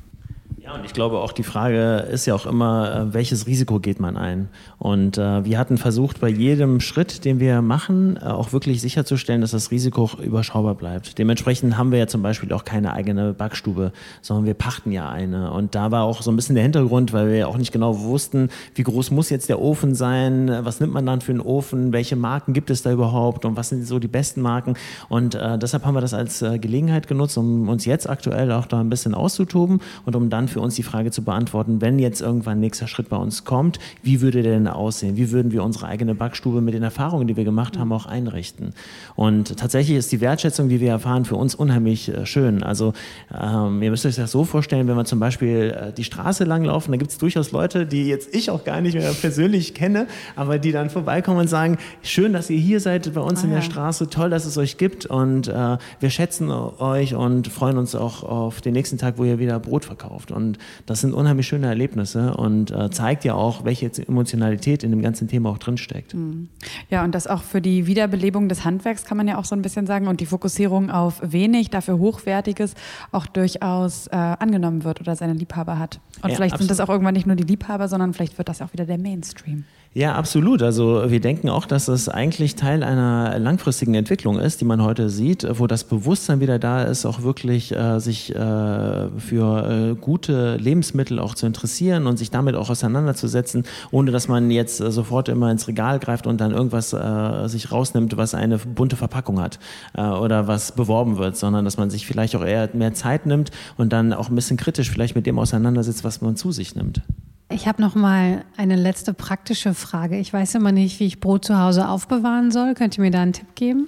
[0.65, 3.99] Ja, und ich glaube auch die Frage ist ja auch immer, äh, welches Risiko geht
[3.99, 4.49] man ein?
[4.79, 9.41] Und äh, wir hatten versucht, bei jedem Schritt, den wir machen, äh, auch wirklich sicherzustellen,
[9.41, 11.19] dass das Risiko überschaubar bleibt.
[11.19, 13.91] Dementsprechend haben wir ja zum Beispiel auch keine eigene Backstube,
[14.23, 15.51] sondern wir pachten ja eine.
[15.51, 17.99] Und da war auch so ein bisschen der Hintergrund, weil wir ja auch nicht genau
[17.99, 21.93] wussten, wie groß muss jetzt der Ofen sein, was nimmt man dann für einen Ofen,
[21.93, 24.73] welche Marken gibt es da überhaupt und was sind so die besten Marken.
[25.09, 28.65] Und äh, deshalb haben wir das als äh, Gelegenheit genutzt, um uns jetzt aktuell auch
[28.65, 32.21] da ein bisschen auszutoben und um dann für uns die Frage zu beantworten, wenn jetzt
[32.21, 35.17] irgendwann nächster Schritt bei uns kommt, wie würde der denn aussehen?
[35.17, 38.73] Wie würden wir unsere eigene Backstube mit den Erfahrungen, die wir gemacht haben, auch einrichten?
[39.17, 42.63] Und tatsächlich ist die Wertschätzung, die wir erfahren, für uns unheimlich äh, schön.
[42.63, 42.93] Also
[43.37, 46.93] ähm, ihr müsst euch das so vorstellen, wenn wir zum Beispiel äh, die Straße langlaufen,
[46.93, 50.57] da gibt es durchaus Leute, die jetzt ich auch gar nicht mehr persönlich kenne, aber
[50.57, 53.59] die dann vorbeikommen und sagen, schön, dass ihr hier seid bei uns ah, in der
[53.59, 53.65] ja.
[53.65, 58.23] Straße, toll, dass es euch gibt und äh, wir schätzen euch und freuen uns auch
[58.23, 60.31] auf den nächsten Tag, wo ihr wieder Brot verkauft.
[60.31, 64.91] Und und das sind unheimlich schöne Erlebnisse und äh, zeigt ja auch, welche Emotionalität in
[64.91, 66.13] dem ganzen Thema auch drinsteckt.
[66.13, 66.49] Mhm.
[66.89, 69.61] Ja, und das auch für die Wiederbelebung des Handwerks kann man ja auch so ein
[69.61, 72.75] bisschen sagen und die Fokussierung auf wenig, dafür Hochwertiges
[73.11, 75.99] auch durchaus äh, angenommen wird oder seine Liebhaber hat.
[76.21, 76.59] Und ja, vielleicht absolut.
[76.59, 78.97] sind das auch irgendwann nicht nur die Liebhaber, sondern vielleicht wird das auch wieder der
[78.97, 79.65] Mainstream.
[79.97, 80.61] Ja, absolut.
[80.61, 85.09] Also wir denken auch, dass es eigentlich Teil einer langfristigen Entwicklung ist, die man heute
[85.09, 90.57] sieht, wo das Bewusstsein wieder da ist, auch wirklich äh, sich äh, für äh, gute
[90.57, 95.29] Lebensmittel auch zu interessieren und sich damit auch auseinanderzusetzen, ohne dass man jetzt äh, sofort
[95.29, 99.59] immer ins Regal greift und dann irgendwas äh, sich rausnimmt, was eine bunte Verpackung hat
[99.93, 103.51] äh, oder was beworben wird, sondern dass man sich vielleicht auch eher mehr Zeit nimmt
[103.77, 107.01] und dann auch ein bisschen kritisch vielleicht mit dem auseinandersetzt, was man zu sich nimmt.
[107.49, 110.17] Ich habe noch mal eine letzte praktische Frage.
[110.17, 112.73] Ich weiß immer nicht, wie ich Brot zu Hause aufbewahren soll.
[112.73, 113.87] Könnt ihr mir da einen Tipp geben?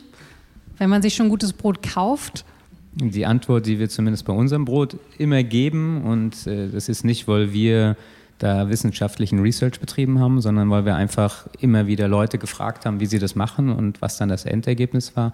[0.77, 2.45] Wenn man sich schon gutes Brot kauft?
[2.93, 7.27] Die Antwort, die wir zumindest bei unserem Brot immer geben, und äh, das ist nicht,
[7.27, 7.95] weil wir
[8.39, 13.07] da wissenschaftlichen Research betrieben haben, sondern weil wir einfach immer wieder Leute gefragt haben, wie
[13.07, 15.33] sie das machen und was dann das Endergebnis war,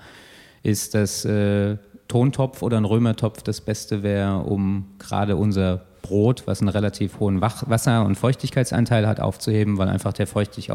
[0.62, 6.62] ist, dass äh, Tontopf oder ein Römertopf das Beste wäre, um gerade unser Brot, was
[6.62, 10.70] einen relativ hohen Wasser- und Feuchtigkeitsanteil hat, aufzuheben, weil einfach der Feuchtig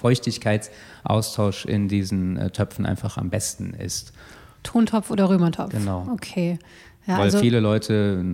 [0.00, 4.14] Feuchtigkeitsaustausch in diesen äh, Töpfen einfach am besten ist.
[4.62, 5.70] Tontopf oder Römertopf?
[5.70, 6.08] Genau.
[6.10, 6.58] Okay.
[7.06, 8.24] Ja, Weil also viele Leute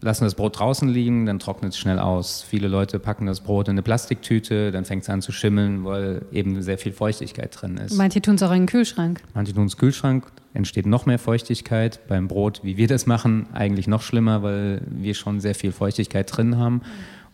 [0.00, 2.42] lassen das Brot draußen liegen, dann trocknet es schnell aus.
[2.42, 6.22] Viele Leute packen das Brot in eine Plastiktüte, dann fängt es an zu schimmeln, weil
[6.32, 7.96] eben sehr viel Feuchtigkeit drin ist.
[7.96, 9.22] Manche tun es auch in den Kühlschrank.
[9.34, 12.00] Manche tun es im Kühlschrank, entsteht noch mehr Feuchtigkeit.
[12.08, 16.36] Beim Brot, wie wir das machen, eigentlich noch schlimmer, weil wir schon sehr viel Feuchtigkeit
[16.36, 16.82] drin haben.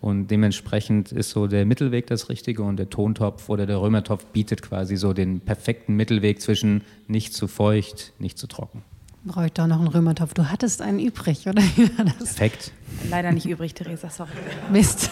[0.03, 4.61] Und dementsprechend ist so der Mittelweg das Richtige und der Tontopf oder der Römertopf bietet
[4.61, 8.83] quasi so den perfekten Mittelweg zwischen nicht zu feucht, nicht zu trocken.
[9.25, 10.35] Brauche ich doch noch einen Römertopf.
[10.35, 11.63] Du hattest einen übrig, oder?
[12.19, 12.73] Perfekt.
[13.09, 14.31] Leider nicht übrig, Theresa, sorry.
[14.71, 15.11] Mist.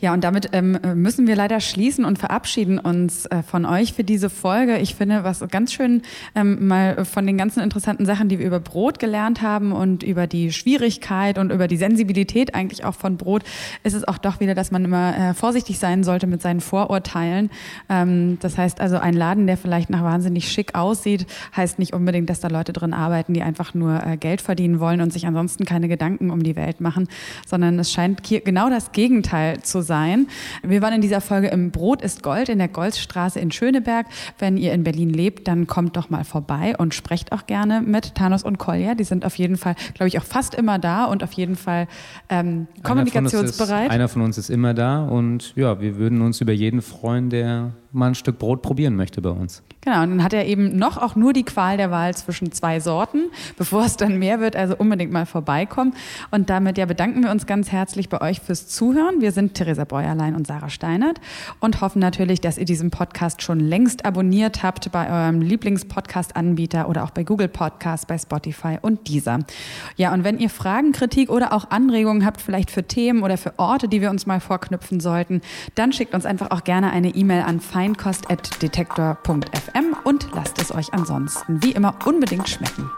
[0.00, 4.04] Ja, und damit ähm, müssen wir leider schließen und verabschieden uns äh, von euch für
[4.04, 4.78] diese Folge.
[4.78, 6.02] Ich finde, was ganz schön
[6.34, 10.26] ähm, mal von den ganzen interessanten Sachen, die wir über Brot gelernt haben und über
[10.26, 13.42] die Schwierigkeit und über die Sensibilität eigentlich auch von Brot,
[13.82, 17.50] ist es auch doch wieder, dass man immer äh, vorsichtig sein sollte mit seinen Vorurteilen.
[17.88, 22.30] Ähm, das heißt also, ein Laden, der vielleicht nach wahnsinnig schick aussieht, heißt nicht unbedingt,
[22.30, 25.64] dass da Leute drin arbeiten, die einfach nur äh, Geld verdienen wollen und sich ansonsten
[25.64, 27.08] keine Gedanken um die Welt machen,
[27.46, 30.26] sondern es scheint genau das Gegenteil zu sein.
[30.62, 34.06] Wir waren in dieser Folge im Brot ist Gold in der Goldstraße in Schöneberg.
[34.38, 38.14] Wenn ihr in Berlin lebt, dann kommt doch mal vorbei und sprecht auch gerne mit
[38.14, 38.94] Thanos und Kolja.
[38.94, 41.88] Die sind auf jeden Fall, glaube ich, auch fast immer da und auf jeden Fall
[42.28, 43.90] ähm, kommunikationsbereit.
[43.90, 47.72] Einer von, uns ist immer da und ja, wir würden uns über jeden freuen, der
[47.92, 49.62] mal ein Stück Brot probieren möchte bei uns.
[49.84, 52.78] Genau, und dann hat er eben noch auch nur die Qual der Wahl zwischen zwei
[52.78, 55.94] Sorten, bevor es dann mehr wird, also unbedingt mal vorbeikommen.
[56.30, 59.20] Und damit ja bedanken wir uns ganz herzlich bei euch fürs Zuhören.
[59.20, 61.20] Wir sind Theresa Bäuerlein und Sarah Steinert
[61.58, 67.02] und hoffen natürlich, dass ihr diesen Podcast schon längst abonniert habt bei eurem Lieblingspodcast-Anbieter oder
[67.02, 69.40] auch bei Google Podcasts, bei Spotify und dieser.
[69.96, 73.58] Ja, und wenn ihr Fragen, Kritik oder auch Anregungen habt, vielleicht für Themen oder für
[73.58, 75.40] Orte, die wir uns mal vorknüpfen sollten,
[75.74, 81.60] dann schickt uns einfach auch gerne eine E-Mail an feinkost.detektor.fm und lasst es euch ansonsten
[81.64, 82.88] wie immer unbedingt schmecken.